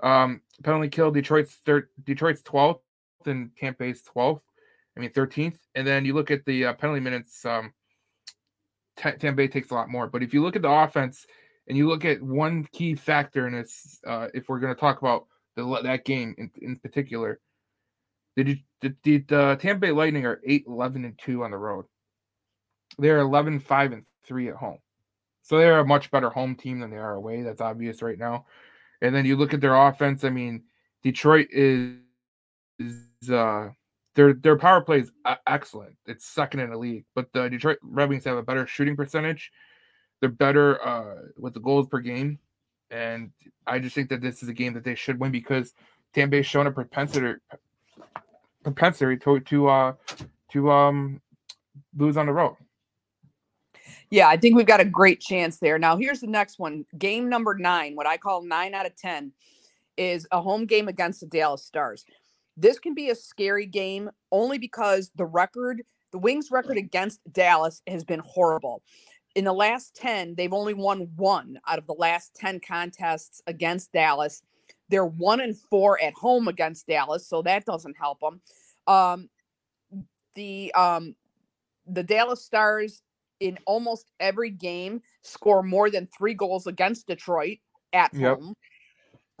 [0.00, 1.10] Um, penalty kill.
[1.10, 1.60] Detroit's.
[2.02, 2.80] Detroit's 12th,
[3.26, 4.40] and Tampa Bay's 12th.
[4.96, 5.58] I mean 13th.
[5.74, 7.44] And then you look at the uh, penalty minutes.
[7.44, 7.74] Um,
[8.96, 10.06] Tampa Bay takes a lot more.
[10.06, 11.26] But if you look at the offense
[11.68, 15.00] and you look at one key factor, and it's uh, if we're going to talk
[15.00, 17.40] about the, that game in, in particular,
[18.36, 21.86] the, the, the, Tampa Bay Lightning are 8 11 and 2 on the road.
[22.98, 24.78] They're 11 5 and 3 at home.
[25.42, 27.42] So they're a much better home team than they are away.
[27.42, 28.46] That's obvious right now.
[29.00, 30.24] And then you look at their offense.
[30.24, 30.64] I mean,
[31.02, 31.96] Detroit is,
[32.78, 33.68] is uh,
[34.14, 35.12] their their power play is
[35.46, 35.96] excellent.
[36.06, 39.52] It's second in the league, but the Detroit Red Wings have a better shooting percentage.
[40.20, 42.38] They're better uh, with the goals per game,
[42.90, 43.30] and
[43.66, 45.74] I just think that this is a game that they should win because
[46.14, 47.38] Tampa Bay's shown a propensity
[48.62, 49.92] propensity to to uh
[50.50, 51.20] to um
[51.96, 52.56] lose on the road.
[54.10, 55.78] Yeah, I think we've got a great chance there.
[55.78, 56.84] Now, here's the next one.
[56.96, 59.32] Game number nine, what I call nine out of 10,
[59.96, 62.04] is a home game against the Dallas Stars.
[62.56, 67.82] This can be a scary game only because the record, the Wings record against Dallas
[67.86, 68.82] has been horrible.
[69.36, 73.92] In the last 10, they've only won one out of the last 10 contests against
[73.92, 74.42] Dallas.
[74.88, 78.40] They're one and four at home against Dallas, so that doesn't help them.
[78.86, 79.28] Um,
[80.34, 81.14] the um,
[81.86, 83.02] the Dallas Stars
[83.40, 87.58] in almost every game score more than three goals against Detroit
[87.92, 88.38] at yep.
[88.38, 88.54] home.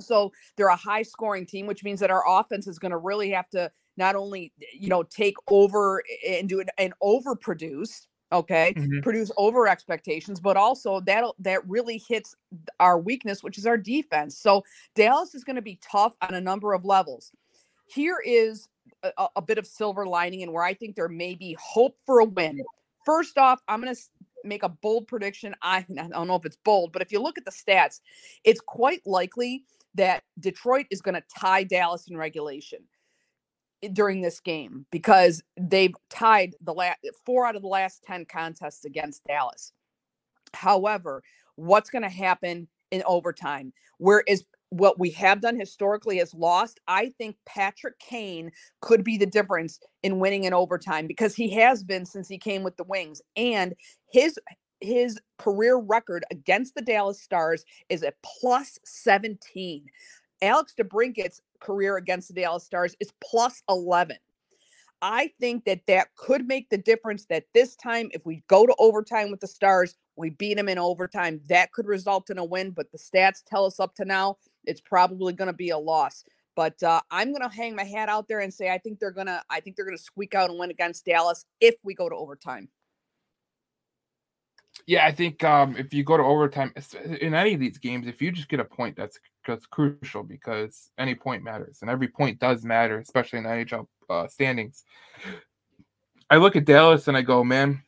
[0.02, 3.30] So they're a high scoring team, which means that our offense is going to really
[3.30, 9.00] have to not only, you know, take over and do it and overproduce, okay, mm-hmm.
[9.00, 12.34] produce over expectations, but also that that really hits
[12.80, 14.38] our weakness, which is our defense.
[14.38, 14.64] So
[14.94, 17.32] Dallas is going to be tough on a number of levels.
[17.88, 18.68] Here is
[19.02, 22.20] a, a bit of silver lining and where I think there may be hope for
[22.20, 22.60] a win.
[23.04, 24.00] First off, I'm going to
[24.44, 25.54] make a bold prediction.
[25.62, 28.00] I, I don't know if it's bold, but if you look at the stats,
[28.44, 29.64] it's quite likely
[29.94, 32.80] that Detroit is going to tie Dallas in regulation
[33.92, 38.84] during this game because they've tied the last four out of the last 10 contests
[38.84, 39.72] against Dallas.
[40.54, 41.22] However,
[41.56, 43.72] what's going to happen in overtime?
[43.98, 46.80] Where is what we have done historically is lost.
[46.88, 51.84] I think Patrick Kane could be the difference in winning in overtime because he has
[51.84, 53.74] been since he came with the Wings and
[54.10, 54.38] his
[54.80, 59.86] his career record against the Dallas Stars is a plus 17.
[60.42, 64.16] Alex DeBrincat's career against the Dallas Stars is plus 11.
[65.02, 68.74] I think that that could make the difference that this time, if we go to
[68.78, 71.40] overtime with the Stars, we beat them in overtime.
[71.48, 74.80] That could result in a win, but the stats tell us up to now it's
[74.80, 76.24] probably going to be a loss.
[76.54, 79.10] But uh, I'm going to hang my hat out there and say I think they're
[79.10, 81.94] going to I think they're going to squeak out and win against Dallas if we
[81.94, 82.68] go to overtime.
[84.86, 86.72] Yeah, I think um, if you go to overtime
[87.20, 90.90] in any of these games, if you just get a point, that's that's crucial because
[90.96, 94.84] any point matters, and every point does matter, especially in NHL uh, standings.
[96.30, 97.82] I look at Dallas and I go, man,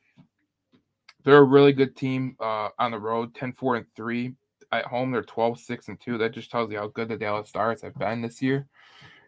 [1.24, 4.34] they're a really good team uh, on the road, 10-4 and 3.
[4.70, 6.18] At home, they're 12-6 and 2.
[6.18, 8.68] That just tells you how good the Dallas Stars have been this year.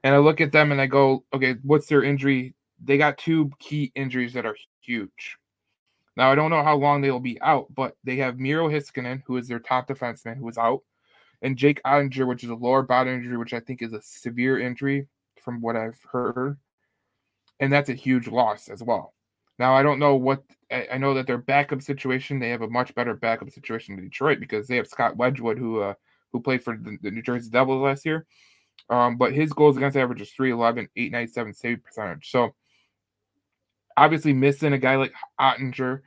[0.05, 2.55] And I look at them and I go, okay, what's their injury?
[2.83, 5.40] They got two key injuries that are huge.
[6.17, 9.23] Now I don't know how long they will be out, but they have Miro Heiskanen,
[9.27, 10.83] who is their top defenseman, who is out,
[11.43, 14.59] and Jake Oettinger, which is a lower body injury, which I think is a severe
[14.59, 15.07] injury
[15.43, 16.59] from what I've heard,
[17.59, 19.15] and that's a huge loss as well.
[19.59, 22.69] Now I don't know what I, I know that their backup situation they have a
[22.69, 25.95] much better backup situation in Detroit because they have Scott Wedgewood who uh,
[26.33, 28.27] who played for the, the New Jersey Devils last year.
[28.89, 32.31] Um, but his goals against average is 311, 897 save percentage.
[32.31, 32.55] So
[33.97, 36.01] obviously missing a guy like Oettinger,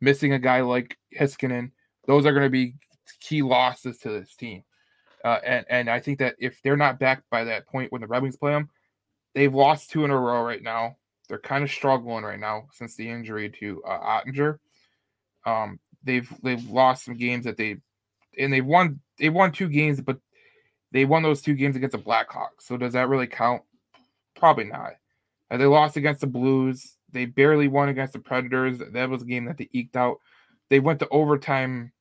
[0.00, 1.70] missing a guy like Heiskanen,
[2.06, 2.74] those are going to be
[3.20, 4.62] key losses to this team.
[5.24, 8.06] Uh, and and I think that if they're not back by that point when the
[8.06, 8.68] Red Wings play them,
[9.34, 10.96] they've lost two in a row right now.
[11.28, 14.58] They're kind of struggling right now since the injury to uh, Oettinger.
[15.46, 17.78] Um, they've they've lost some games that they
[18.38, 20.18] and they've won they won two games, but
[20.92, 22.60] they won those two games against the Blackhawks.
[22.60, 23.62] So does that really count?
[24.36, 24.92] Probably not.
[25.54, 26.96] Uh, they lost against the Blues.
[27.12, 28.80] They barely won against the Predators.
[28.92, 30.18] That was a game that they eked out.
[30.68, 31.92] They went to overtime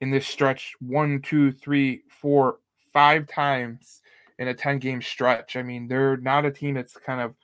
[0.00, 2.58] in this stretch one, two, three, four,
[2.92, 4.00] five times
[4.38, 5.56] in a 10 game stretch.
[5.56, 7.34] I mean, they're not a team that's kind of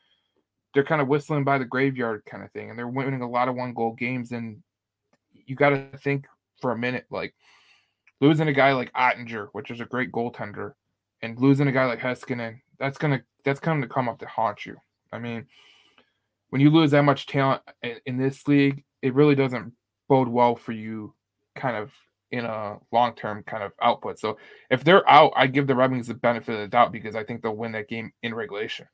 [0.72, 3.48] they're kind of whistling by the graveyard kind of thing, and they're winning a lot
[3.48, 4.30] of one goal games.
[4.30, 4.62] And
[5.32, 6.26] you got to think
[6.60, 7.34] for a minute, like
[8.20, 10.74] losing a guy like Oettinger, which is a great goaltender,
[11.22, 14.76] and losing a guy like Heiskanen, that's gonna that's gonna come up to haunt you.
[15.12, 15.46] I mean,
[16.50, 17.62] when you lose that much talent
[18.04, 19.72] in, this league, it really doesn't
[20.08, 21.14] bode well for you,
[21.54, 21.92] kind of
[22.30, 24.18] in a long term kind of output.
[24.18, 24.38] So
[24.70, 27.24] if they're out, I give the Red Wings the benefit of the doubt because I
[27.24, 28.86] think they'll win that game in regulation.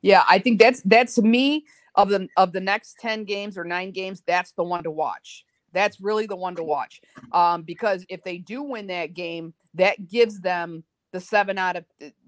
[0.00, 3.90] Yeah, I think that's that's me of the of the next 10 games or 9
[3.90, 5.44] games, that's the one to watch.
[5.72, 7.00] That's really the one to watch.
[7.32, 11.84] Um, because if they do win that game, that gives them the 7 out of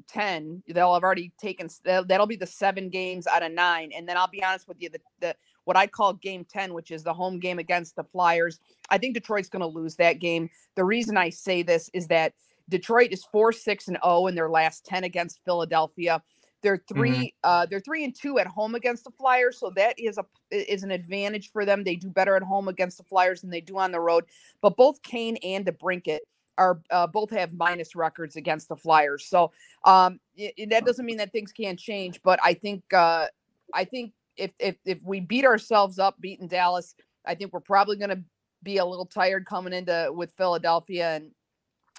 [0.09, 0.63] 10.
[0.69, 4.29] They'll have already taken that'll be the 7 games out of 9 and then I'll
[4.29, 7.39] be honest with you the, the what I call game 10, which is the home
[7.39, 8.61] game against the Flyers.
[8.91, 10.51] I think Detroit's going to lose that game.
[10.77, 12.35] The reason I say this is that
[12.69, 16.23] Detroit is 4 6 and 0 in their last 10 against Philadelphia.
[16.63, 17.25] They're 3 mm-hmm.
[17.43, 20.83] uh they're 3 and 2 at home against the Flyers, so that is a is
[20.83, 21.85] an advantage for them.
[21.85, 24.25] They do better at home against the Flyers than they do on the road.
[24.63, 26.21] But both Kane and DeBrincat
[26.59, 29.27] are uh, both have minus records against the Flyers.
[29.27, 29.53] So
[29.85, 33.27] um it, that doesn't mean that things can't change, but I think uh
[33.73, 36.95] I think if if if we beat ourselves up beating Dallas,
[37.25, 38.23] I think we're probably going to
[38.63, 41.31] be a little tired coming into with Philadelphia and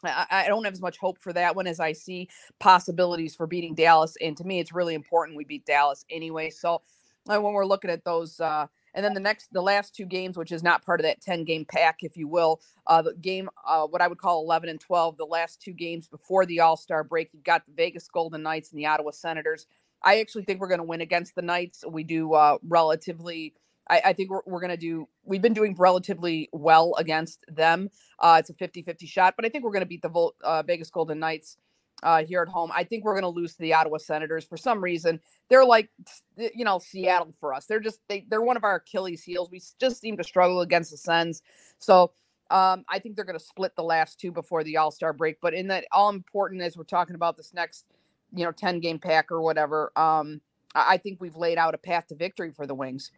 [0.04, 2.30] I, I, don't have as much hope for that one as I see
[2.60, 4.16] possibilities for beating Dallas.
[4.22, 6.50] And to me, it's really important we beat Dallas anyway.
[6.50, 6.82] So
[7.30, 10.38] uh, when we're looking at those, uh, and then the next, the last two games,
[10.38, 13.50] which is not part of that 10 game pack, if you will, uh, the game,
[13.68, 16.78] uh, what I would call 11 and 12, the last two games before the All
[16.78, 19.68] Star break, you've got the Vegas Golden Knights and the Ottawa Senators.
[20.02, 21.84] I actually think we're going to win against the Knights.
[21.88, 23.54] We do uh, relatively.
[23.88, 25.08] I, I, think we're, we're going to do.
[25.26, 27.90] We've been doing relatively well against them.
[28.18, 30.90] Uh, it's a 50-50 shot, but I think we're going to beat the uh, Vegas
[30.90, 31.58] Golden Knights
[32.04, 32.72] uh, here at home.
[32.74, 35.20] I think we're going to lose to the Ottawa Senators for some reason.
[35.50, 35.90] They're like,
[36.38, 37.66] you know, Seattle for us.
[37.66, 39.50] They're just they they're one of our Achilles heels.
[39.52, 41.42] We just seem to struggle against the Sens.
[41.80, 42.12] So
[42.52, 45.38] um, I think they're going to split the last two before the All Star break.
[45.42, 47.86] But in that all important as we're talking about this next
[48.34, 50.42] you know 10 game pack or whatever um
[50.74, 53.12] i think we've laid out a path to victory for the wings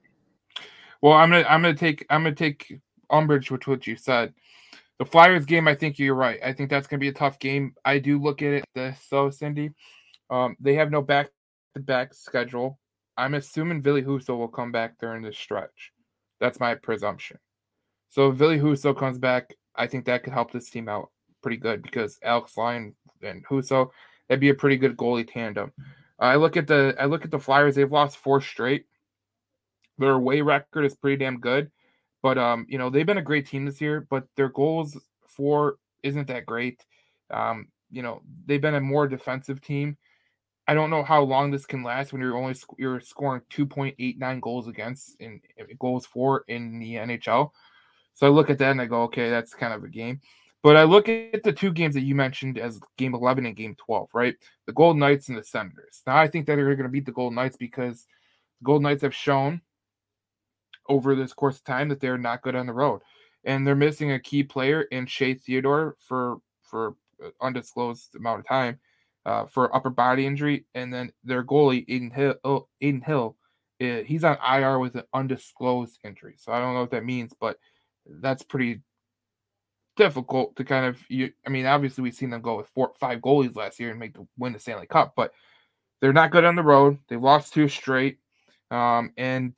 [1.02, 4.34] well i'm gonna i'm gonna take i'm gonna take umbrage with what you said
[5.00, 6.40] the flyers game i think you're right.
[6.44, 7.74] I think that's gonna be a tough game.
[7.86, 9.72] I do look at it this so cindy.
[10.30, 11.30] Um they have no back
[11.76, 12.80] to back schedule.
[13.18, 15.92] I'm assuming Ville Husso will come back during this stretch.
[16.40, 17.38] That's my presumption.
[18.10, 21.12] So if Ville Husso comes back i think that could help this team out
[21.44, 23.90] pretty good because alex lyon and Husso
[24.28, 25.72] that'd be a pretty good goalie tandem.
[26.20, 27.76] I look at the I look at the Flyers.
[27.76, 28.86] They've lost four straight.
[29.98, 31.72] Their away record is pretty damn good,
[32.22, 34.08] but um, you know they've been a great team this year.
[34.10, 34.98] But their goals
[35.28, 36.86] for isn't that great.
[37.32, 39.98] Um, you know they've been a more defensive team.
[40.68, 44.68] I don't know how long this can last when you're only you're scoring 2.89 goals
[44.68, 45.40] against in
[45.80, 47.52] goals for in the NHL.
[48.14, 50.20] So I look at that and I go, okay, that's kind of a game.
[50.64, 53.76] But I look at the two games that you mentioned as game 11 and game
[53.76, 54.36] 12, right?
[54.66, 56.02] The Golden Knights and the Senators.
[56.06, 58.08] Now, I think that they're going to beat the Golden Knights because
[58.60, 59.62] the Golden Knights have shown
[60.90, 63.02] over this course of time that they're not good on the road.
[63.44, 66.96] And they're missing a key player in Shea Theodore for for
[67.42, 68.80] undisclosed amount of time
[69.26, 70.66] uh, for upper body injury.
[70.76, 73.38] And then their goalie, Adin Hill, oh, Adin Hill
[73.80, 76.36] he's on IR with an undisclosed injury.
[76.38, 77.58] So I don't know what that means, but
[78.06, 78.82] that's pretty
[79.96, 83.20] difficult to kind of you I mean obviously we've seen them go with four five
[83.20, 85.32] goalies last year and make the win the Stanley Cup, but
[86.00, 87.00] they're not good on the road.
[87.08, 88.20] They lost two straight.
[88.70, 89.54] Um, and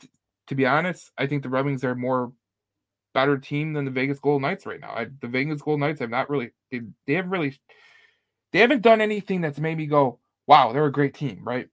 [0.49, 2.33] to be honest, I think the Red Wings are more
[3.13, 4.91] better team than the Vegas Golden Knights right now.
[4.91, 7.59] I, the Vegas Golden Knights have not really they, they haven't really
[8.51, 11.69] they haven't done anything that's made me go, wow, they're a great team, right?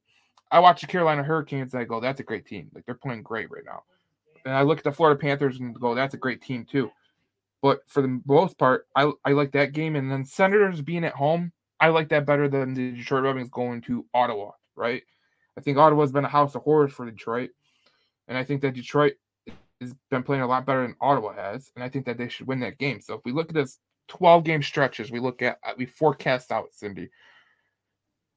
[0.50, 2.70] I watch the Carolina Hurricanes and I go, that's a great team.
[2.74, 3.82] Like they're playing great right now.
[4.44, 6.90] And I look at the Florida Panthers and go, that's a great team too.
[7.62, 9.96] But for the most part, I, I like that game.
[9.96, 11.50] And then Senators being at home,
[11.80, 15.02] I like that better than the Detroit Red Wings going to Ottawa, right?
[15.56, 17.50] I think Ottawa's been a house of horrors for Detroit.
[18.28, 19.14] And I think that Detroit
[19.80, 21.70] has been playing a lot better than Ottawa has.
[21.74, 23.00] And I think that they should win that game.
[23.00, 26.52] So if we look at this 12 game stretches, we look at, uh, we forecast
[26.52, 27.10] out, Cindy.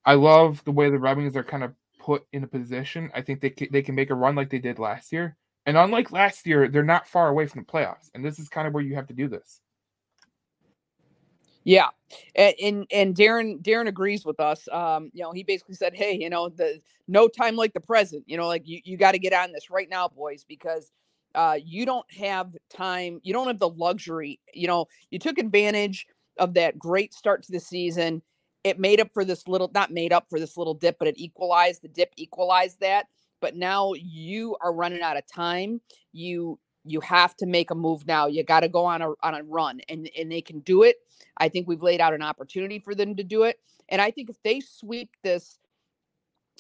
[0.06, 3.12] I love the way the Red Wings are kind of put in a position.
[3.14, 5.38] I think they can, they can make a run like they did last year.
[5.66, 8.10] And unlike last year, they're not far away from the playoffs.
[8.14, 9.62] And this is kind of where you have to do this.
[11.70, 11.90] Yeah,
[12.36, 14.68] and and Darren Darren agrees with us.
[14.72, 18.24] Um, you know, he basically said, "Hey, you know, the no time like the present.
[18.26, 20.92] You know, like you you got to get on this right now, boys, because
[21.36, 23.20] uh, you don't have time.
[23.24, 24.40] You don't have the luxury.
[24.52, 26.08] You know, you took advantage
[26.40, 28.24] of that great start to the season.
[28.64, 31.20] It made up for this little, not made up for this little dip, but it
[31.20, 31.84] equalized.
[31.84, 33.06] The dip equalized that
[33.42, 35.80] but now you are running out of time
[36.12, 39.36] you you have to make a move now you got to go on a on
[39.36, 40.98] a run and and they can do it
[41.38, 43.60] i think we've laid out an opportunity for them to do it
[43.90, 45.60] and i think if they sweep this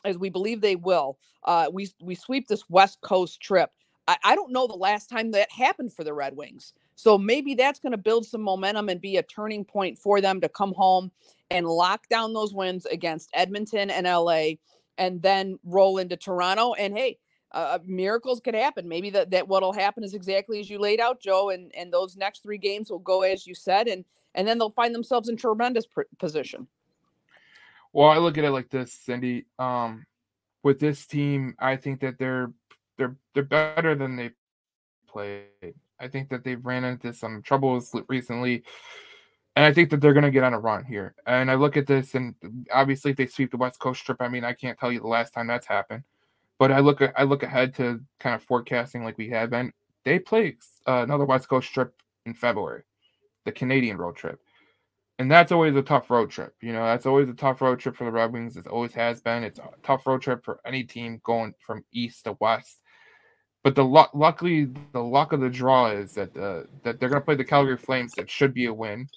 [0.05, 3.71] as we believe they will, uh, we we sweep this West Coast trip.
[4.07, 6.73] I, I don't know the last time that happened for the Red Wings.
[6.95, 10.41] So maybe that's going to build some momentum and be a turning point for them
[10.41, 11.11] to come home
[11.49, 14.51] and lock down those wins against Edmonton and LA
[14.97, 16.73] and then roll into Toronto.
[16.73, 17.17] And hey,
[17.51, 18.87] uh, miracles could happen.
[18.87, 22.15] Maybe that, that what'll happen is exactly as you laid out, Joe, and, and those
[22.15, 25.35] next three games will go as you said, and and then they'll find themselves in
[25.35, 26.67] tremendous pr- position.
[27.93, 29.45] Well, I look at it like this, Cindy.
[29.57, 30.05] Um,
[30.61, 32.51] with this team, I think that they're
[32.97, 34.31] they're they're better than they
[35.07, 35.73] played.
[35.99, 38.63] I think that they've ran into some troubles recently,
[39.55, 41.15] and I think that they're going to get on a run here.
[41.25, 42.35] And I look at this, and
[42.71, 45.07] obviously, if they sweep the West Coast trip, I mean, I can't tell you the
[45.07, 46.03] last time that's happened.
[46.59, 49.71] But I look I look ahead to kind of forecasting like we have been.
[50.05, 50.57] They play
[50.87, 51.93] uh, another West Coast trip
[52.25, 52.83] in February,
[53.45, 54.39] the Canadian road trip
[55.19, 56.55] and that's always a tough road trip.
[56.61, 58.55] You know, that's always a tough road trip for the Red Wings.
[58.55, 59.43] It always has been.
[59.43, 62.79] It's a tough road trip for any team going from east to west.
[63.61, 67.21] But the luck, luckily, the luck of the draw is that the that they're going
[67.21, 68.13] to play the Calgary Flames.
[68.13, 69.09] That should be a win.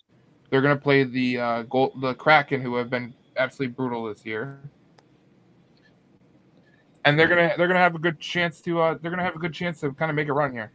[0.51, 4.27] They're going to play the uh, gold, the Kraken, who have been absolutely brutal this
[4.27, 4.59] year,
[7.05, 9.39] and they're gonna they're gonna have a good chance to uh, they're gonna have a
[9.39, 10.73] good chance to kind of make a run here.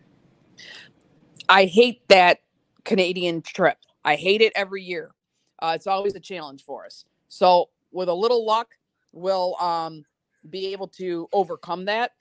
[1.50, 2.40] I hate that
[2.84, 3.78] Canadian trip.
[4.04, 5.12] I hate it every year.
[5.60, 7.06] Uh, it's always a challenge for us.
[7.30, 8.76] So with a little luck,
[9.12, 10.04] we'll um,
[10.50, 12.12] be able to overcome that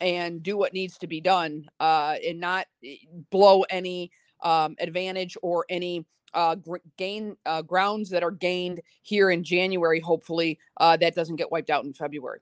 [0.00, 2.96] and do what needs to be done uh, and not eh,
[3.30, 4.10] blow any
[4.42, 6.04] um, advantage or any
[6.34, 10.00] uh, gr- gain uh, grounds that are gained here in January.
[10.00, 12.40] Hopefully, uh, that doesn't get wiped out in February.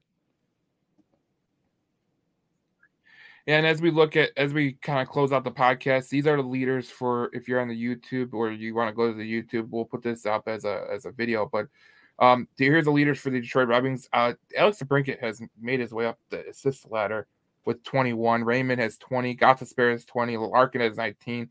[3.47, 6.37] And as we look at as we kind of close out the podcast, these are
[6.37, 9.43] the leaders for if you're on the YouTube or you want to go to the
[9.43, 11.49] YouTube, we'll put this up as a as a video.
[11.51, 11.67] But
[12.21, 14.09] um here's the leaders for the Detroit Red Wings.
[14.13, 17.27] Uh Alex DeBrincat has made his way up the assist ladder
[17.67, 18.45] with 21.
[18.45, 21.49] Raymond has 20, Gostisbehere has 20, Larkin has 19,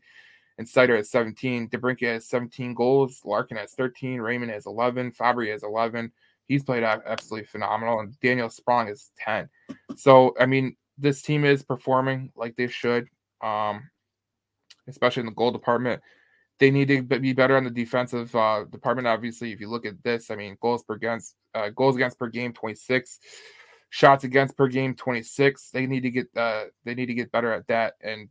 [0.58, 1.68] and Seider has 17.
[1.68, 6.12] DeBrincat has 17 goals, Larkin has 13, Raymond has 11, Fabbri has 11.
[6.46, 9.48] He's played absolutely phenomenal, and Daniel Sprong is 10.
[9.96, 13.08] So, I mean, this team is performing like they should,
[13.42, 13.90] um,
[14.88, 16.02] especially in the goal department.
[16.60, 19.08] They need to be better on the defensive uh, department.
[19.08, 22.28] Obviously, if you look at this, I mean, goals per against uh, goals against per
[22.28, 23.18] game, twenty six,
[23.90, 25.70] shots against per game, twenty six.
[25.70, 27.94] They need to get uh, they need to get better at that.
[28.00, 28.28] And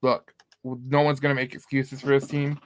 [0.00, 0.32] look,
[0.64, 2.58] no one's going to make excuses for this team,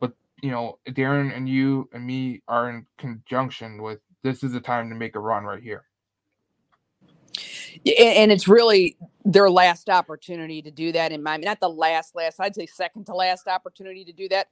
[0.00, 4.60] but you know, Darren and you and me are in conjunction with this is the
[4.60, 5.84] time to make a run right here
[7.74, 12.40] and it's really their last opportunity to do that in my not the last last
[12.40, 14.48] i'd say second to last opportunity to do that.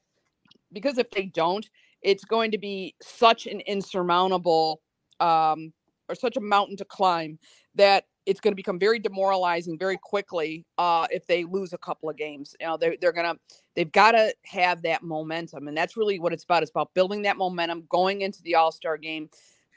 [0.72, 1.68] Because if they don't
[2.02, 4.80] it's going to be such an insurmountable
[5.20, 5.72] um,
[6.08, 7.38] or such a mountain to climb
[7.74, 12.10] that it's going to become very demoralizing very quickly uh, if they lose a couple
[12.10, 12.54] of games.
[12.60, 13.36] You know they're, they're gonna
[13.74, 16.62] they've got to have that momentum and that's really what it's about.
[16.62, 19.28] It's about building that momentum going into the all-star game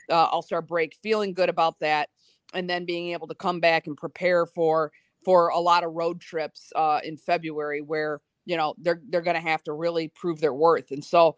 [0.10, 2.10] uh, all-star break feeling good about that
[2.54, 4.91] and then being able to come back and prepare for
[5.24, 9.36] for a lot of road trips uh, in February where you know they're they're going
[9.36, 10.91] to have to really prove their worth.
[10.91, 11.36] And so,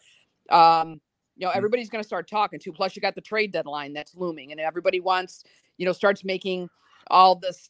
[0.50, 1.02] um,
[1.36, 1.56] you know, mm.
[1.56, 2.72] everybody's going to start talking too.
[2.72, 5.44] Plus, you got the trade deadline that's looming, and everybody wants
[5.78, 6.70] you know starts making
[7.08, 7.70] all this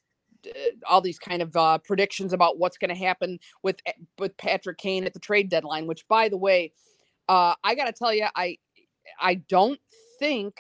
[0.88, 4.78] all these kind of uh, predictions about what's going to happen with eh, with Patrick
[4.78, 5.88] Kane at the trade deadline.
[5.88, 6.74] Which, by the way,
[7.30, 8.58] uh, I got to tell you, I
[9.20, 9.80] I don't
[10.20, 10.56] think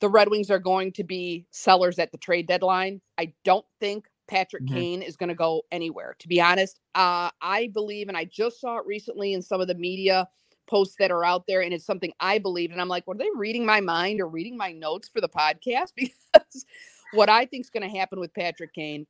[0.00, 3.00] the Red Wings are going to be sellers at the trade deadline.
[3.18, 4.74] I don't think Patrick mm-hmm.
[4.74, 6.16] Kane is going to go anywhere.
[6.18, 9.68] To be honest, uh, I believe, and I just saw it recently in some of
[9.68, 10.28] the media
[10.66, 12.72] posts that are out there, and it's something I believe.
[12.72, 15.92] And I'm like, were they reading my mind or reading my notes for the podcast?
[15.96, 16.66] Because
[17.12, 19.06] what I think is going to happen with Patrick Kane,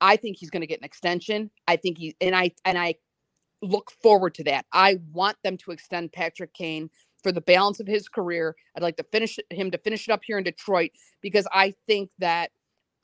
[0.00, 1.50] I think he's going to get an extension.
[1.66, 2.96] I think he and I and I
[3.62, 4.66] look forward to that.
[4.72, 6.90] I want them to extend Patrick Kane
[7.22, 8.54] for the balance of his career.
[8.76, 10.90] I'd like to finish him to finish it up here in Detroit
[11.20, 12.50] because I think that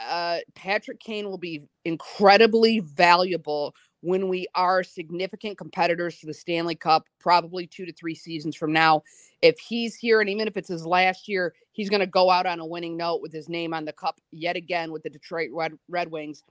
[0.00, 6.74] uh, Patrick Kane will be incredibly valuable when we are significant competitors for the Stanley
[6.74, 9.02] Cup, probably two to three seasons from now.
[9.42, 12.46] If he's here, and even if it's his last year, he's going to go out
[12.46, 15.50] on a winning note with his name on the cup yet again with the Detroit
[15.52, 16.42] Red, Red Wings.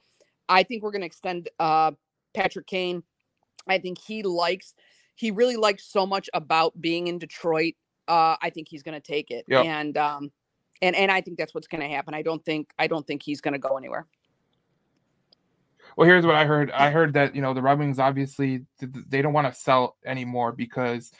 [0.47, 1.91] I think we're going to extend uh,
[2.33, 3.03] Patrick Kane.
[3.67, 4.73] I think he likes
[5.22, 7.76] he really likes so much about being in Detroit.
[8.07, 9.65] Uh, I think he's going to take it, yep.
[9.65, 10.31] and um,
[10.81, 12.15] and and I think that's what's going to happen.
[12.15, 14.07] I don't think I don't think he's going to go anywhere.
[15.95, 16.72] Well, here's what I heard.
[16.72, 20.53] I heard that you know the Red Wings obviously they don't want to sell anymore
[20.53, 21.11] because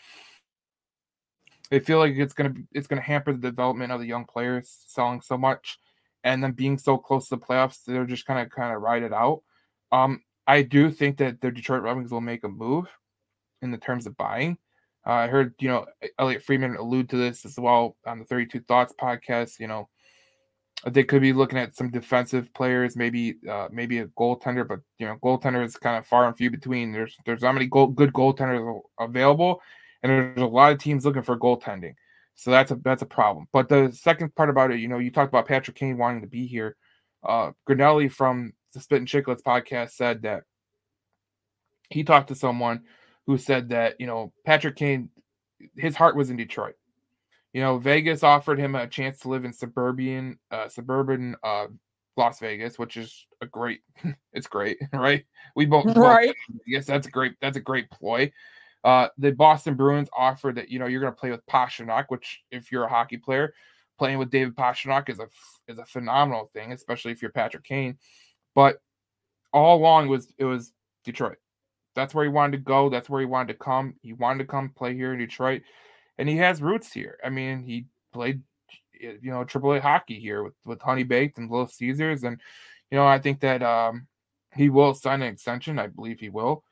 [1.70, 5.22] they feel like it's gonna it's gonna hamper the development of the young players selling
[5.22, 5.78] so much,
[6.24, 9.04] and then being so close to the playoffs, they're just kind of kind of ride
[9.04, 9.44] it out.
[9.92, 12.88] Um, I do think that the Detroit Red Wings will make a move
[13.62, 14.58] in the terms of buying.
[15.06, 15.86] Uh, I heard you know
[16.20, 19.60] Elliotte Friedman allude to this as well on the Thirty Two Thoughts podcast.
[19.60, 19.90] You know,
[20.86, 25.08] they could be looking at some defensive players, maybe uh, maybe a goaltender, but you
[25.08, 26.92] know, goaltender is kind of far and few between.
[26.92, 29.62] There's there's not many goal, good goaltenders available,
[30.04, 31.94] and there's a lot of teams looking for goaltending.
[32.36, 33.48] So that's a that's a problem.
[33.52, 36.28] But the second part about it, you know, you talked about Patrick Kane wanting to
[36.28, 36.76] be here.
[37.24, 40.44] Uh Grinelli from the Spittin' Chiclets podcast said that
[41.90, 42.84] he talked to someone
[43.28, 45.10] who said that, you know, Patrick Kane,
[45.76, 46.76] his heart was in Detroit.
[47.54, 51.68] You know, Vegas offered him a chance to live in suburban, uh, suburban uh,
[52.16, 53.82] Las Vegas, which is a great,
[54.34, 55.26] it's great, right?
[55.56, 56.34] We both, right.
[56.66, 58.32] Yes, that's a great, that's a great ploy.
[58.84, 62.42] Uh, the Boston Bruins offered that you know you're going to play with Pastrnak, which
[62.50, 63.54] if you're a hockey player,
[64.00, 65.28] playing with David Pastrnak is a
[65.68, 67.98] is a phenomenal thing, especially if you're Patrick Kane.
[68.56, 68.82] But
[69.54, 70.74] all along was it was
[71.04, 71.38] Detroit.
[71.96, 72.90] That's where he wanted to go.
[72.90, 73.96] That's where he wanted to come.
[74.02, 75.62] He wanted to come play here in Detroit,
[76.18, 77.18] and he has roots here.
[77.24, 78.42] I mean, he played,
[79.00, 82.40] you know, Triple A hockey here with with Honey Baked and Little Caesars, and
[82.90, 84.08] you know, I think that um,
[84.56, 85.80] he will sign an extension.
[85.80, 86.64] I believe he will,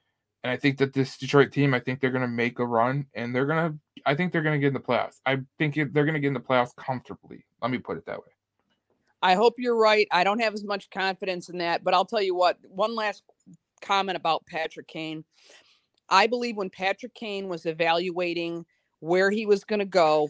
[0.44, 3.06] and I think that this Detroit team, I think they're going to make a run,
[3.14, 5.20] and they're going to, I think they're going to get in the playoffs.
[5.26, 7.46] I think they're going to get in the playoffs comfortably.
[7.62, 8.32] Let me put it that way.
[9.22, 10.08] I hope you're right.
[10.12, 12.58] I don't have as much confidence in that, but I'll tell you what.
[12.64, 13.24] One last
[13.82, 15.24] comment about Patrick Kane.
[16.10, 18.66] I believe when Patrick Kane was evaluating
[19.00, 20.30] where he was going to go,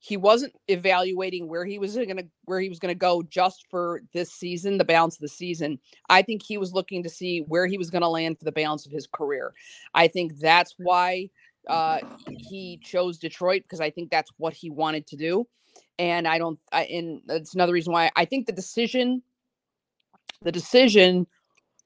[0.00, 3.66] he wasn't evaluating where he was going to where he was going to go just
[3.68, 5.78] for this season, the balance of the season.
[6.08, 8.52] I think he was looking to see where he was going to land for the
[8.52, 9.52] balance of his career.
[9.94, 11.30] I think that's why
[11.68, 11.98] uh,
[12.28, 15.46] he chose Detroit because I think that's what he wanted to do.
[15.98, 19.22] And I don't, I, and that's another reason why I think the decision,
[20.42, 21.26] the decision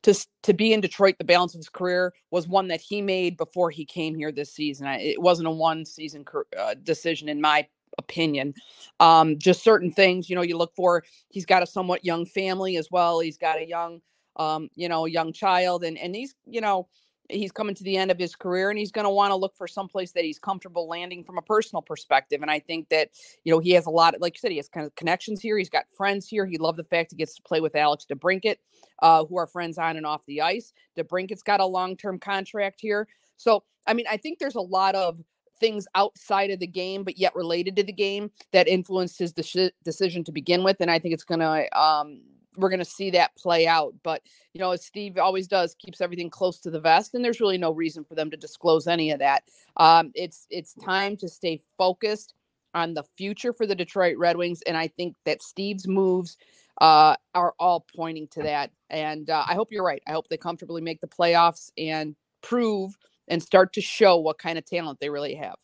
[0.03, 3.37] to to be in Detroit the balance of his career was one that he made
[3.37, 4.87] before he came here this season.
[4.87, 6.25] It wasn't a one season
[6.59, 7.67] uh, decision in my
[7.99, 8.55] opinion.
[9.01, 11.05] Um, just certain things, you know, you look for.
[11.29, 13.21] He's got a somewhat young family as well.
[13.21, 14.01] He's got a young,
[14.37, 16.89] um, you know, young child, and and he's, you know,
[17.29, 19.57] he's coming to the end of his career and he's going to want to look
[19.57, 22.43] for some place that he's comfortable landing from a personal perspective.
[22.43, 23.11] And I think that,
[23.45, 25.41] you know, he has a lot, of, like you said, he has kind of connections
[25.41, 25.57] here.
[25.57, 26.47] He's got friends here.
[26.47, 28.57] He loved the fact he gets to play with Alex DeBrincat,
[29.01, 30.73] uh, who are friends on and off the ice.
[30.99, 33.09] DeBrincat's got a long-term contract here.
[33.37, 35.19] So, I mean, I think there's a lot of
[35.59, 39.73] things outside of the game, but yet related to the game that influenced his de-
[39.85, 40.79] decision to begin with.
[40.81, 42.21] And I think it's going to um,
[42.57, 43.95] we're going to see that play out.
[44.03, 44.23] But,
[44.53, 47.59] you know, as Steve always does, keeps everything close to the vest, and there's really
[47.59, 49.45] no reason for them to disclose any of that.
[49.77, 52.35] Um, it's it's time to stay focused
[52.75, 56.37] on the future for the Detroit Red Wings, and I think that Steve's moves
[56.81, 58.71] uh, are all pointing to that.
[58.91, 60.03] And uh, I hope you're right.
[60.07, 62.97] I hope they comfortably make the playoffs and prove
[63.29, 65.57] and start to show what kind of talent they really have.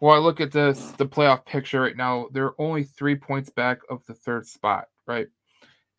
[0.00, 2.28] Well, I look at this the playoff picture right now.
[2.32, 5.28] They're only three points back of the third spot, right?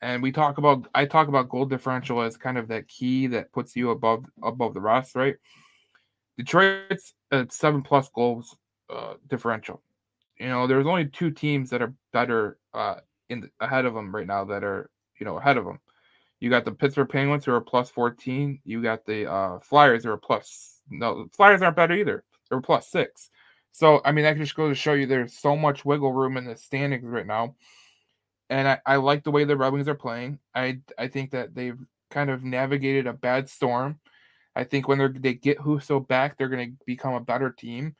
[0.02, 3.52] And we talk about I talk about goal differential as kind of that key that
[3.52, 5.36] puts you above above the rest, right?
[6.38, 8.56] Detroit's at seven plus goals
[8.90, 9.82] uh, differential.
[10.40, 12.98] You know, there's only two teams that are better uh,
[13.30, 15.80] in ahead of them right now that are you know ahead of them.
[16.40, 18.60] You got the Pittsburgh Penguins who are plus 14.
[18.64, 22.24] You got the uh, Flyers who are plus no Flyers aren't better either.
[22.49, 23.32] They're plus six.
[23.72, 26.45] So I mean that just goes to show you there's so much wiggle room in
[26.45, 27.56] the standings right now
[28.49, 30.40] and I, I like the way the Red Wings are playing.
[30.56, 31.80] I I think that they've
[32.10, 33.99] kind of navigated a bad storm.
[34.56, 37.95] I think when they they get Husso back, they're going to become a better team,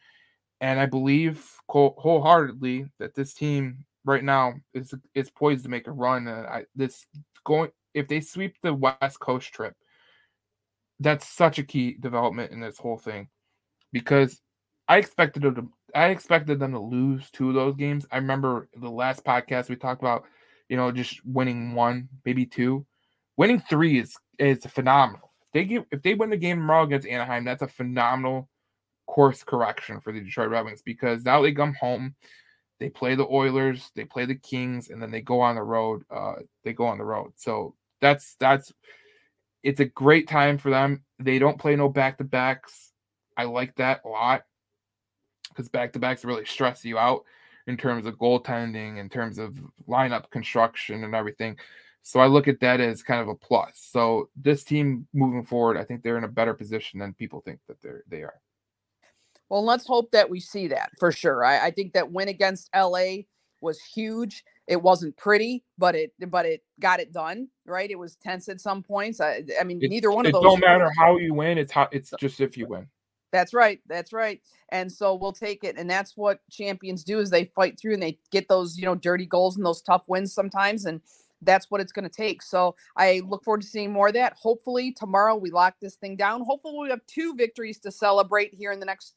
[0.62, 5.92] and I believe wholeheartedly that this team right now is is poised to make a
[5.92, 6.28] run.
[6.28, 7.06] I this
[7.46, 9.76] going if they sweep the West Coast trip,
[11.00, 13.28] that's such a key development in this whole thing,
[13.92, 14.42] because
[14.88, 18.06] I expected them to I expected them to lose two of those games.
[18.12, 20.26] I remember the last podcast we talked about
[20.70, 22.86] you know, just winning one, maybe two.
[23.38, 25.32] Winning three is is phenomenal.
[25.54, 28.50] They give if they win the game tomorrow against Anaheim, that's a phenomenal
[29.08, 32.16] course correction for the Detroit Red Wings because now they come home,
[32.80, 36.04] they play the Oilers, they play the Kings, and then they go on the road.
[36.10, 37.32] Uh, they go on the road.
[37.36, 38.74] So that's that's
[39.64, 41.04] it's a great time for them.
[41.20, 42.92] They don't play no back to backs.
[43.36, 44.44] I like that a lot
[45.50, 47.24] because back to backs really stress you out
[47.68, 49.56] in terms of goaltending, in terms of
[49.88, 51.58] lineup construction and everything.
[52.02, 53.90] So I look at that as kind of a plus.
[53.92, 57.60] So this team moving forward, I think they're in a better position than people think
[57.68, 58.40] that they're they are.
[59.50, 61.44] Well, let's hope that we see that for sure.
[61.44, 63.24] I, I think that win against LA
[63.62, 64.44] was huge.
[64.68, 67.50] It wasn't pretty, but it but it got it done.
[67.66, 67.90] Right?
[67.90, 69.20] It was tense at some points.
[69.20, 70.42] I, I mean, It, neither one of those.
[70.42, 71.58] It don't matter how you win.
[71.58, 72.88] It's how it's just if you win.
[73.32, 73.82] That's right.
[73.88, 74.42] That's right.
[74.70, 75.78] And so we'll take it.
[75.78, 78.96] And that's what champions do is they fight through and they get those, you know,
[78.96, 80.86] dirty goals and those tough wins sometimes.
[80.86, 81.02] And
[81.42, 82.42] that's what it's going to take.
[82.42, 84.34] So I look forward to seeing more of that.
[84.34, 86.44] Hopefully tomorrow we lock this thing down.
[86.46, 89.16] Hopefully we have two victories to celebrate here in the next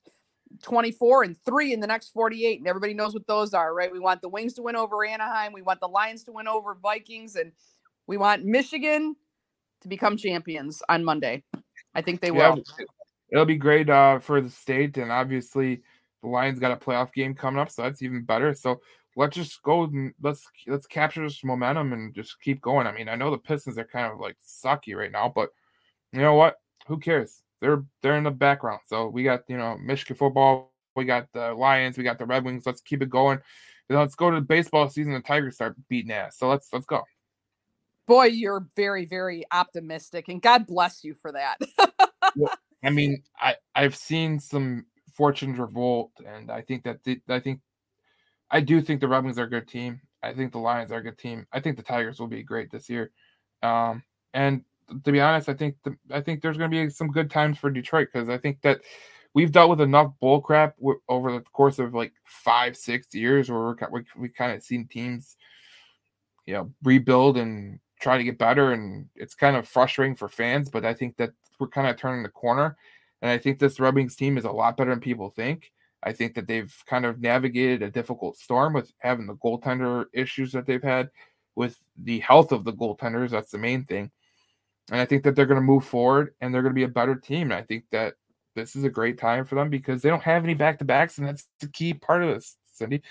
[0.63, 2.61] 24 and three in the next 48.
[2.61, 3.93] And everybody knows what those are, right?
[3.93, 5.53] We want the Wings to win over Anaheim.
[5.53, 7.37] We want the Lions to win over Vikings.
[7.37, 7.53] And
[8.07, 9.17] we want Michigan
[9.83, 11.45] to become champions on Monday.
[11.95, 12.65] I think they Yeah, will.
[13.33, 15.83] It'll be great uh, for the state, and obviously
[16.23, 18.55] the Lions got a playoff game coming up, so that's even better.
[18.55, 18.81] So
[19.17, 22.87] let's just go and let's let's capture this momentum and just keep going.
[22.87, 25.51] I mean, I know the Pistons are kind of like sucky right now, but
[26.13, 26.57] you know what?
[26.87, 27.43] Who cares?
[27.61, 28.81] They're they're in the background.
[28.87, 32.45] So we got you know Michigan football, we got the Lions, we got the Red
[32.45, 32.65] Wings.
[32.67, 33.39] Let's keep it going.
[33.89, 35.13] Let's go to the baseball season.
[35.13, 36.39] The Tigers start beating ass.
[36.39, 37.03] So let's let's go.
[38.07, 41.59] Boy, you're very, very optimistic, and God bless you for that.
[42.83, 47.61] I mean, I I've seen some fortunes revolt, and I think that the, I think
[48.51, 50.01] I do think the Wings are a good team.
[50.23, 51.47] I think the Lions are a good team.
[51.53, 53.11] I think the Tigers will be great this year.
[53.63, 54.03] Um,
[54.35, 54.65] and
[55.05, 57.59] to be honest, I think the, I think there's going to be some good times
[57.59, 58.81] for Detroit because I think that
[59.35, 63.51] we've dealt with enough bull crap w- over the course of like five, six years
[63.51, 65.37] where we we kind of seen teams,
[66.47, 70.69] you know, rebuild and try to get better, and it's kind of frustrating for fans.
[70.71, 71.31] But I think that
[71.61, 72.77] we're kind of turning the corner,
[73.23, 75.73] and I think this Red Wings team is a lot better than people think.
[76.03, 80.53] I think that they've kind of navigated a difficult storm with having the goaltender issues
[80.53, 81.11] that they've had,
[81.57, 83.31] with the health of the goaltenders.
[83.31, 84.11] That's the main thing.
[84.91, 86.89] And I think that they're going to move forward and they're going to be a
[86.89, 87.51] better team.
[87.51, 88.15] And I think that
[88.57, 91.19] this is a great time for them because they don't have any back to backs.
[91.19, 93.03] And that's the key part of this, Cindy.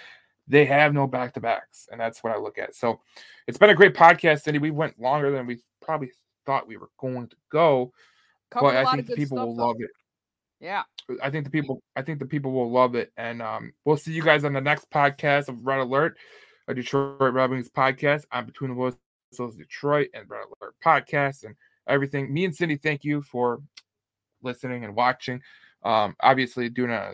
[0.47, 1.87] They have no back to backs.
[1.91, 2.75] And that's what I look at.
[2.75, 2.99] So
[3.47, 4.59] it's been a great podcast, Cindy.
[4.59, 6.11] We went longer than we probably
[6.45, 7.93] thought we were going to go.
[8.51, 9.67] Covered but I think the people stuff, will though.
[9.67, 9.89] love it.
[10.59, 10.83] Yeah.
[11.23, 13.11] I think the people I think the people will love it.
[13.17, 16.17] And um, we'll see you guys on the next podcast of Red Alert,
[16.67, 18.25] a Detroit Red Wings podcast.
[18.31, 21.55] I'm between the whistles Detroit and Red Alert podcast and
[21.87, 22.31] everything.
[22.33, 23.61] Me and Cindy, thank you for
[24.43, 25.41] listening and watching.
[25.83, 27.13] Um, obviously doing a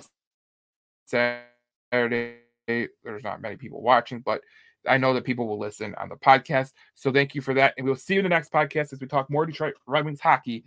[1.06, 2.38] Saturday.
[2.68, 4.42] There's not many people watching, but
[4.88, 6.72] I know that people will listen on the podcast.
[6.96, 7.74] So thank you for that.
[7.78, 10.20] And we'll see you in the next podcast as we talk more Detroit Red Wings
[10.20, 10.64] hockey.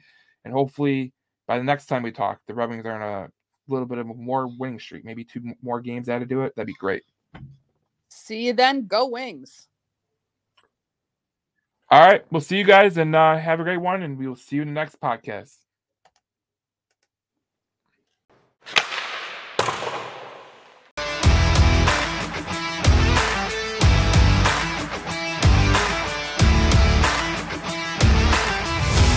[0.48, 1.12] And hopefully
[1.46, 3.28] by the next time we talk, the Red Wings are on a
[3.68, 6.56] little bit of a more winning streak, maybe two more games added to it.
[6.56, 7.02] That'd be great.
[8.08, 8.86] See you then.
[8.86, 9.68] Go Wings.
[11.90, 12.24] All right.
[12.30, 14.02] We'll see you guys and uh, have a great one.
[14.02, 15.54] And we will see you in the next podcast.